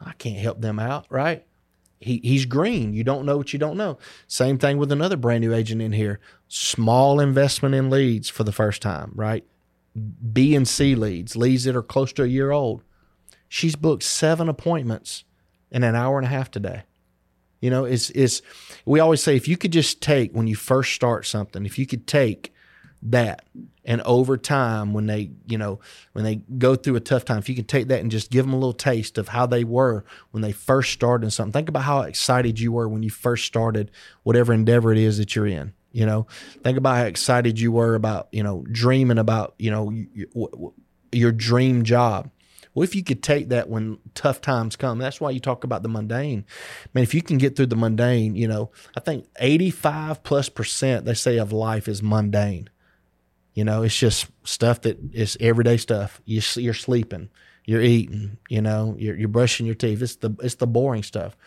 I 0.00 0.12
can't 0.12 0.38
help 0.38 0.60
them 0.60 0.78
out, 0.78 1.06
right? 1.10 1.44
He, 1.98 2.20
he's 2.22 2.44
green. 2.44 2.92
You 2.92 3.04
don't 3.04 3.24
know 3.24 3.36
what 3.36 3.52
you 3.52 3.58
don't 3.58 3.76
know. 3.76 3.98
Same 4.26 4.58
thing 4.58 4.76
with 4.76 4.92
another 4.92 5.16
brand 5.16 5.42
new 5.42 5.54
agent 5.54 5.80
in 5.80 5.92
here. 5.92 6.20
Small 6.48 7.20
investment 7.20 7.74
in 7.74 7.88
leads 7.88 8.28
for 8.28 8.44
the 8.44 8.52
first 8.52 8.82
time, 8.82 9.12
right? 9.14 9.44
B 10.32 10.54
and 10.54 10.68
C 10.68 10.94
leads, 10.94 11.36
leads 11.36 11.64
that 11.64 11.74
are 11.74 11.82
close 11.82 12.12
to 12.14 12.22
a 12.22 12.26
year 12.26 12.50
old. 12.50 12.82
She's 13.48 13.76
booked 13.76 14.02
seven 14.02 14.48
appointments 14.48 15.24
in 15.70 15.82
an 15.82 15.94
hour 15.94 16.18
and 16.18 16.26
a 16.26 16.30
half 16.30 16.50
today. 16.50 16.82
You 17.60 17.70
know, 17.70 17.84
it's 17.84 18.10
it's 18.10 18.42
we 18.84 19.00
always 19.00 19.22
say 19.22 19.34
if 19.34 19.48
you 19.48 19.56
could 19.56 19.72
just 19.72 20.02
take 20.02 20.32
when 20.32 20.46
you 20.46 20.54
first 20.54 20.92
start 20.92 21.24
something, 21.24 21.64
if 21.64 21.78
you 21.78 21.86
could 21.86 22.06
take 22.06 22.52
that 23.02 23.44
and 23.86 24.02
over 24.02 24.36
time 24.36 24.92
when 24.92 25.06
they 25.06 25.30
you 25.46 25.56
know 25.56 25.78
when 26.12 26.24
they 26.24 26.36
go 26.58 26.74
through 26.74 26.96
a 26.96 27.00
tough 27.00 27.24
time 27.24 27.38
if 27.38 27.48
you 27.48 27.54
can 27.54 27.64
take 27.64 27.88
that 27.88 28.00
and 28.00 28.10
just 28.10 28.30
give 28.30 28.44
them 28.44 28.52
a 28.52 28.56
little 28.56 28.74
taste 28.74 29.16
of 29.16 29.28
how 29.28 29.46
they 29.46 29.64
were 29.64 30.04
when 30.32 30.42
they 30.42 30.52
first 30.52 30.92
started 30.92 31.32
something 31.32 31.52
think 31.52 31.68
about 31.68 31.84
how 31.84 32.02
excited 32.02 32.60
you 32.60 32.72
were 32.72 32.88
when 32.88 33.02
you 33.02 33.10
first 33.10 33.46
started 33.46 33.90
whatever 34.24 34.52
endeavor 34.52 34.92
it 34.92 34.98
is 34.98 35.16
that 35.16 35.34
you're 35.34 35.46
in 35.46 35.72
you 35.92 36.04
know 36.04 36.26
think 36.62 36.76
about 36.76 36.96
how 36.96 37.04
excited 37.04 37.58
you 37.58 37.72
were 37.72 37.94
about 37.94 38.28
you 38.32 38.42
know 38.42 38.64
dreaming 38.70 39.18
about 39.18 39.54
you 39.58 39.70
know 39.70 39.90
your 41.12 41.32
dream 41.32 41.84
job 41.84 42.30
well, 42.74 42.84
if 42.84 42.94
you 42.94 43.02
could 43.02 43.22
take 43.22 43.48
that 43.48 43.70
when 43.70 43.96
tough 44.14 44.42
times 44.42 44.76
come, 44.76 44.98
that's 44.98 45.18
why 45.18 45.30
you 45.30 45.40
talk 45.40 45.64
about 45.64 45.82
the 45.82 45.88
mundane. 45.88 46.44
I 46.84 46.88
mean, 46.92 47.04
if 47.04 47.14
you 47.14 47.22
can 47.22 47.38
get 47.38 47.56
through 47.56 47.66
the 47.66 47.74
mundane, 47.74 48.36
you 48.36 48.46
know, 48.46 48.70
I 48.94 49.00
think 49.00 49.24
85 49.40 50.22
plus 50.22 50.50
percent, 50.50 51.06
they 51.06 51.14
say, 51.14 51.38
of 51.38 51.52
life 51.52 51.88
is 51.88 52.02
mundane. 52.02 52.68
You 53.56 53.64
know, 53.64 53.82
it's 53.82 53.96
just 53.96 54.26
stuff 54.44 54.82
that 54.82 54.98
is 55.14 55.38
everyday 55.40 55.78
stuff. 55.78 56.20
You, 56.26 56.42
you're 56.56 56.74
sleeping, 56.74 57.30
you're 57.64 57.80
eating, 57.80 58.36
you 58.50 58.60
know, 58.60 58.94
you're, 58.98 59.16
you're 59.16 59.30
brushing 59.30 59.64
your 59.64 59.74
teeth. 59.74 60.02
It's 60.02 60.16
the 60.16 60.36
it's 60.42 60.56
the 60.56 60.66
boring 60.66 61.02
stuff. 61.02 61.38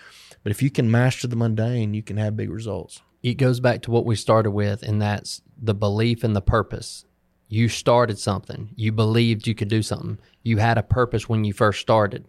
But 0.41 0.49
if 0.51 0.63
you 0.63 0.71
can 0.71 0.89
master 0.89 1.27
the 1.27 1.35
mundane, 1.35 1.93
you 1.93 2.01
can 2.01 2.17
have 2.17 2.35
big 2.35 2.49
results. 2.49 3.03
It 3.21 3.35
goes 3.35 3.59
back 3.59 3.83
to 3.83 3.91
what 3.91 4.07
we 4.07 4.15
started 4.15 4.51
with, 4.51 4.81
and 4.81 4.99
that's 4.99 5.43
the 5.61 5.75
belief 5.75 6.23
and 6.23 6.35
the 6.35 6.41
purpose. 6.41 7.05
You 7.47 7.69
started 7.69 8.17
something. 8.17 8.69
You 8.75 8.91
believed 8.91 9.45
you 9.45 9.53
could 9.53 9.67
do 9.67 9.83
something. 9.83 10.17
You 10.41 10.57
had 10.57 10.79
a 10.79 10.83
purpose 10.83 11.29
when 11.29 11.43
you 11.43 11.53
first 11.53 11.79
started, 11.79 12.25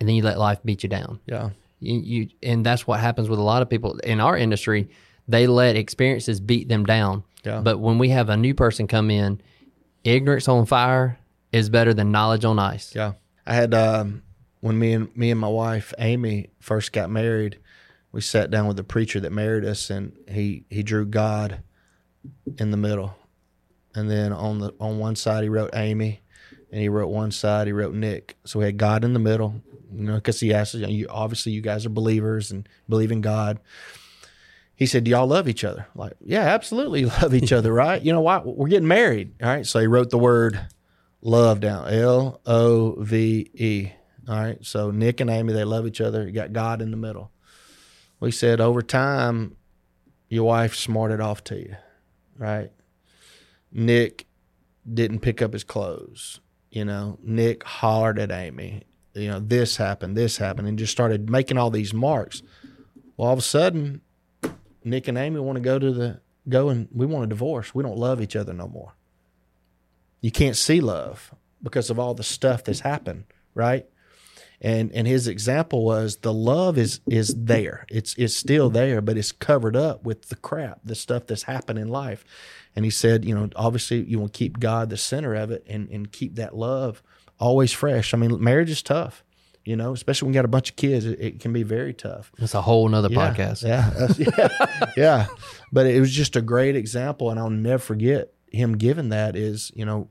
and 0.00 0.08
then 0.08 0.16
you 0.16 0.22
let 0.22 0.38
life 0.38 0.60
beat 0.64 0.82
you 0.82 0.88
down. 0.88 1.20
Yeah. 1.26 1.50
You, 1.78 1.98
you 1.98 2.28
and 2.42 2.64
that's 2.64 2.86
what 2.86 3.00
happens 3.00 3.28
with 3.28 3.38
a 3.38 3.42
lot 3.42 3.60
of 3.60 3.68
people 3.68 3.98
in 3.98 4.20
our 4.20 4.38
industry. 4.38 4.88
They 5.28 5.46
let 5.46 5.76
experiences 5.76 6.40
beat 6.40 6.70
them 6.70 6.86
down 6.86 7.24
Yeah. 7.44 7.60
But 7.60 7.78
when 7.78 7.98
we 7.98 8.08
have 8.10 8.28
a 8.28 8.36
new 8.36 8.54
person 8.54 8.86
come 8.86 9.10
in, 9.10 9.40
ignorance 10.02 10.48
on 10.48 10.66
fire 10.66 11.18
is 11.52 11.68
better 11.68 11.94
than 11.94 12.10
knowledge 12.10 12.44
on 12.44 12.58
ice. 12.58 12.94
Yeah. 12.94 13.12
I 13.46 13.54
had 13.54 13.74
um, 13.74 14.22
when 14.60 14.78
me 14.78 14.94
and 14.94 15.14
me 15.16 15.30
and 15.30 15.38
my 15.38 15.48
wife 15.48 15.92
Amy 15.98 16.50
first 16.60 16.92
got 16.92 17.10
married, 17.10 17.58
we 18.12 18.20
sat 18.20 18.50
down 18.50 18.66
with 18.66 18.76
the 18.76 18.84
preacher 18.84 19.20
that 19.20 19.32
married 19.32 19.64
us, 19.64 19.90
and 19.90 20.16
he 20.28 20.64
he 20.70 20.82
drew 20.82 21.04
God 21.04 21.62
in 22.58 22.70
the 22.70 22.76
middle, 22.76 23.14
and 23.94 24.10
then 24.10 24.32
on 24.32 24.60
the 24.60 24.74
on 24.80 24.98
one 24.98 25.16
side 25.16 25.42
he 25.42 25.50
wrote 25.50 25.70
Amy, 25.74 26.22
and 26.70 26.80
he 26.80 26.88
wrote 26.88 27.08
one 27.08 27.30
side 27.30 27.66
he 27.66 27.72
wrote 27.72 27.94
Nick. 27.94 28.36
So 28.44 28.58
we 28.58 28.64
had 28.64 28.78
God 28.78 29.04
in 29.04 29.12
the 29.12 29.18
middle, 29.18 29.62
you 29.92 30.04
know, 30.04 30.14
because 30.14 30.40
he 30.40 30.54
asked 30.54 30.74
us, 30.74 30.88
you, 30.88 31.06
obviously 31.10 31.52
you 31.52 31.60
guys 31.60 31.84
are 31.84 31.90
believers 31.90 32.50
and 32.50 32.66
believe 32.88 33.12
in 33.12 33.20
God. 33.20 33.60
He 34.76 34.86
said, 34.86 35.04
"Do 35.04 35.10
y'all 35.10 35.26
love 35.26 35.48
each 35.48 35.64
other?" 35.64 35.86
Like, 35.94 36.14
yeah, 36.24 36.42
absolutely 36.42 37.04
love 37.22 37.34
each 37.34 37.52
other, 37.52 37.72
right? 37.72 38.00
You 38.02 38.12
know 38.12 38.20
why? 38.20 38.38
We're 38.38 38.68
getting 38.68 38.88
married, 38.88 39.34
all 39.42 39.48
right? 39.48 39.66
So 39.66 39.80
he 39.80 39.86
wrote 39.86 40.10
the 40.10 40.18
word 40.18 40.66
love 41.24 41.60
down, 41.60 41.88
L 41.88 42.40
O 42.46 42.96
V 42.98 43.50
E. 43.54 43.90
All 44.28 44.36
right. 44.36 44.64
So 44.64 44.90
Nick 44.90 45.20
and 45.20 45.28
Amy, 45.28 45.52
they 45.52 45.64
love 45.64 45.86
each 45.86 46.00
other. 46.00 46.24
You 46.24 46.32
got 46.32 46.52
God 46.52 46.80
in 46.80 46.90
the 46.90 46.96
middle. 46.96 47.30
We 48.20 48.30
said 48.30 48.60
over 48.60 48.80
time, 48.80 49.56
your 50.28 50.44
wife 50.44 50.74
smarted 50.74 51.20
off 51.20 51.44
to 51.44 51.58
you, 51.58 51.76
right? 52.38 52.70
Nick 53.72 54.26
didn't 54.92 55.20
pick 55.20 55.42
up 55.42 55.52
his 55.52 55.64
clothes. 55.64 56.40
You 56.70 56.84
know, 56.84 57.18
Nick 57.22 57.64
hollered 57.64 58.18
at 58.18 58.32
Amy. 58.32 58.82
You 59.14 59.28
know, 59.28 59.40
this 59.40 59.76
happened, 59.76 60.16
this 60.16 60.38
happened, 60.38 60.68
and 60.68 60.78
just 60.78 60.92
started 60.92 61.30
making 61.30 61.58
all 61.58 61.70
these 61.70 61.94
marks. 61.94 62.42
Well, 63.16 63.28
all 63.28 63.32
of 63.34 63.38
a 63.38 63.42
sudden, 63.42 64.00
Nick 64.84 65.08
and 65.08 65.18
Amy 65.18 65.40
want 65.40 65.56
to 65.56 65.62
go 65.62 65.78
to 65.78 65.92
the 65.92 66.20
go 66.48 66.68
and 66.68 66.88
we 66.92 67.06
want 67.06 67.24
a 67.24 67.28
divorce. 67.28 67.74
We 67.74 67.82
don't 67.82 67.98
love 67.98 68.20
each 68.20 68.36
other 68.36 68.52
no 68.52 68.68
more. 68.68 68.92
You 70.20 70.30
can't 70.30 70.56
see 70.56 70.80
love 70.80 71.34
because 71.62 71.90
of 71.90 71.98
all 71.98 72.14
the 72.14 72.22
stuff 72.22 72.64
that's 72.64 72.80
happened, 72.80 73.24
right? 73.54 73.86
And 74.60 74.92
and 74.92 75.06
his 75.06 75.26
example 75.26 75.84
was 75.84 76.18
the 76.18 76.32
love 76.32 76.78
is 76.78 77.00
is 77.06 77.34
there. 77.36 77.86
It's 77.90 78.14
it's 78.16 78.36
still 78.36 78.70
there, 78.70 79.00
but 79.00 79.16
it's 79.16 79.32
covered 79.32 79.76
up 79.76 80.04
with 80.04 80.28
the 80.28 80.36
crap, 80.36 80.80
the 80.84 80.94
stuff 80.94 81.26
that's 81.26 81.42
happened 81.42 81.78
in 81.78 81.88
life. 81.88 82.24
And 82.76 82.84
he 82.84 82.90
said, 82.90 83.24
you 83.24 83.34
know, 83.34 83.48
obviously 83.56 84.02
you 84.04 84.18
want 84.18 84.32
to 84.32 84.38
keep 84.38 84.60
God 84.60 84.90
the 84.90 84.96
center 84.96 85.34
of 85.34 85.50
it 85.50 85.64
and 85.68 85.88
and 85.90 86.10
keep 86.10 86.36
that 86.36 86.56
love 86.56 87.02
always 87.38 87.72
fresh. 87.72 88.14
I 88.14 88.16
mean, 88.16 88.42
marriage 88.42 88.70
is 88.70 88.82
tough 88.82 89.24
you 89.64 89.76
know, 89.76 89.92
especially 89.92 90.26
when 90.26 90.34
you 90.34 90.38
got 90.38 90.44
a 90.44 90.48
bunch 90.48 90.70
of 90.70 90.76
kids, 90.76 91.06
it, 91.06 91.20
it 91.20 91.40
can 91.40 91.52
be 91.52 91.62
very 91.62 91.94
tough. 91.94 92.32
It's 92.38 92.54
a 92.54 92.62
whole 92.62 92.88
nother 92.88 93.08
Yeah, 93.10 93.34
podcast. 93.34 93.62
Yeah, 93.62 94.08
yeah, 94.78 94.92
yeah. 94.96 95.26
But 95.72 95.86
it 95.86 96.00
was 96.00 96.12
just 96.12 96.36
a 96.36 96.42
great 96.42 96.76
example, 96.76 97.30
and 97.30 97.38
I'll 97.40 97.50
never 97.50 97.78
forget 97.78 98.32
him 98.50 98.76
giving 98.76 99.08
that. 99.08 99.36
Is 99.36 99.72
you 99.74 99.84
know, 99.84 100.08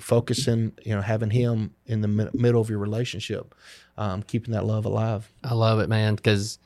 focusing, 0.00 0.72
you 0.84 0.94
know, 0.94 1.02
having 1.02 1.30
him 1.30 1.74
in 1.86 2.00
the 2.00 2.08
mi- 2.08 2.30
middle 2.32 2.60
of 2.60 2.70
your 2.70 2.78
relationship, 2.78 3.54
um, 3.98 4.22
keeping 4.22 4.52
that 4.52 4.64
love 4.64 4.84
alive. 4.84 5.30
I 5.44 5.54
love 5.54 5.80
it, 5.80 5.88
man, 5.88 6.14
because 6.14 6.58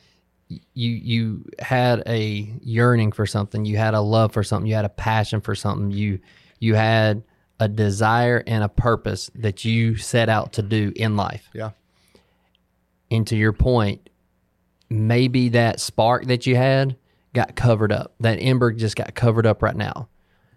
you 0.48 0.90
you 0.90 1.44
had 1.58 2.02
a 2.06 2.52
yearning 2.62 3.12
for 3.12 3.26
something, 3.26 3.64
you 3.64 3.76
had 3.76 3.94
a 3.94 4.00
love 4.00 4.32
for 4.32 4.42
something, 4.44 4.66
you 4.68 4.74
had 4.74 4.84
a 4.84 4.90
passion 4.90 5.40
for 5.40 5.54
something, 5.54 5.90
you 5.90 6.20
you 6.60 6.74
had 6.74 7.22
a 7.58 7.68
desire 7.68 8.42
and 8.46 8.62
a 8.62 8.68
purpose 8.68 9.30
that 9.34 9.64
you 9.64 9.96
set 9.96 10.28
out 10.28 10.52
to 10.52 10.62
do 10.62 10.92
in 10.94 11.16
life. 11.16 11.48
Yeah, 11.54 11.70
And 13.10 13.26
to 13.28 13.36
your 13.36 13.52
point, 13.52 14.08
maybe 14.88 15.50
that 15.50 15.80
spark 15.80 16.26
that 16.26 16.46
you 16.46 16.56
had 16.56 16.96
got 17.32 17.54
covered 17.54 17.92
up. 17.92 18.14
That 18.20 18.36
ember 18.36 18.72
just 18.72 18.96
got 18.96 19.14
covered 19.14 19.46
up 19.46 19.62
right 19.62 19.76
now. 19.76 20.08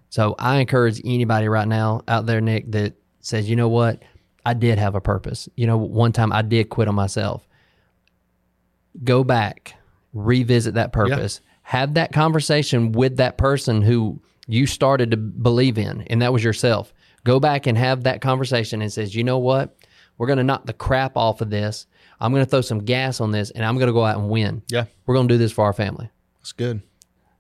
So 0.10 0.36
I 0.40 0.58
encourage 0.58 1.02
anybody 1.06 1.48
right 1.48 1.68
now 1.68 2.02
out 2.08 2.26
there, 2.26 2.42
Nick, 2.42 2.72
that 2.72 2.94
says, 3.20 3.50
you 3.50 3.56
know 3.56 3.70
what, 3.70 4.02
I 4.46 4.54
did 4.54 4.80
have 4.80 4.96
a 4.96 5.02
purpose. 5.02 5.48
You 5.56 5.68
know, 5.68 5.78
one 5.78 6.12
time 6.12 6.32
I 6.32 6.42
did 6.42 6.70
quit 6.70 6.88
on 6.88 6.96
myself. 6.96 7.48
Go 9.04 9.24
back, 9.24 9.76
revisit 10.14 10.74
that 10.74 10.92
purpose, 10.94 11.42
have 11.62 11.94
that 11.94 12.12
conversation 12.12 12.92
with 12.92 13.18
that 13.18 13.38
person 13.38 13.84
who 13.84 14.20
you 14.48 14.66
started 14.66 15.12
to 15.12 15.18
believe 15.18 15.78
in, 15.78 16.02
and 16.04 16.24
that 16.24 16.34
was 16.34 16.44
yourself. 16.44 16.92
Go 17.24 17.40
back 17.40 17.68
and 17.68 17.78
have 17.78 18.04
that 18.04 18.22
conversation 18.22 18.82
and 18.82 18.92
says, 18.92 19.14
you 19.14 19.24
know 19.24 19.38
what, 19.38 19.78
we're 20.18 20.28
going 20.28 20.38
to 20.38 20.44
knock 20.44 20.66
the 20.66 20.74
crap 20.74 21.16
off 21.16 21.42
of 21.42 21.52
this. 21.52 21.86
I'm 22.20 22.32
going 22.34 22.44
to 22.44 22.50
throw 22.50 22.62
some 22.62 22.80
gas 22.80 23.22
on 23.22 23.32
this, 23.32 23.52
and 23.52 23.64
I'm 23.66 23.76
going 23.76 23.88
to 23.88 23.94
go 23.94 24.06
out 24.06 24.18
and 24.18 24.30
win. 24.30 24.62
yeah, 24.70 24.86
We're 25.06 25.16
going 25.16 25.28
to 25.28 25.34
do 25.34 25.38
this 25.38 25.52
for 25.52 25.66
our 25.66 25.74
family. 25.74 26.10
that's 26.40 26.52
good. 26.52 26.82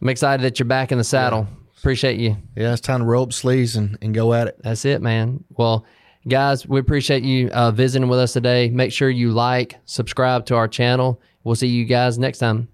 I'm 0.01 0.09
excited 0.09 0.43
that 0.43 0.59
you're 0.59 0.65
back 0.67 0.91
in 0.91 0.97
the 0.97 1.03
saddle. 1.03 1.47
Appreciate 1.77 2.19
you. 2.19 2.37
Yeah, 2.55 2.71
it's 2.71 2.81
time 2.81 2.99
to 3.01 3.05
roll 3.05 3.23
up 3.23 3.33
sleeves 3.33 3.75
and, 3.75 3.97
and 4.01 4.13
go 4.13 4.33
at 4.33 4.47
it. 4.47 4.59
That's 4.63 4.85
it, 4.85 5.01
man. 5.01 5.43
Well, 5.57 5.85
Guys, 6.27 6.67
we 6.67 6.81
appreciate 6.81 7.23
you 7.23 7.47
uh, 7.51 7.71
visiting 7.71 8.09
with 8.09 8.19
us 8.19 8.33
today. 8.33 8.69
Make 8.69 8.91
sure 8.91 9.09
you 9.09 9.31
like, 9.31 9.77
subscribe 9.85 10.45
to 10.47 10.55
our 10.55 10.67
channel. 10.67 11.21
We'll 11.45 11.55
see 11.55 11.67
you 11.67 11.85
guys 11.85 12.19
next 12.19 12.39
time. 12.39 12.67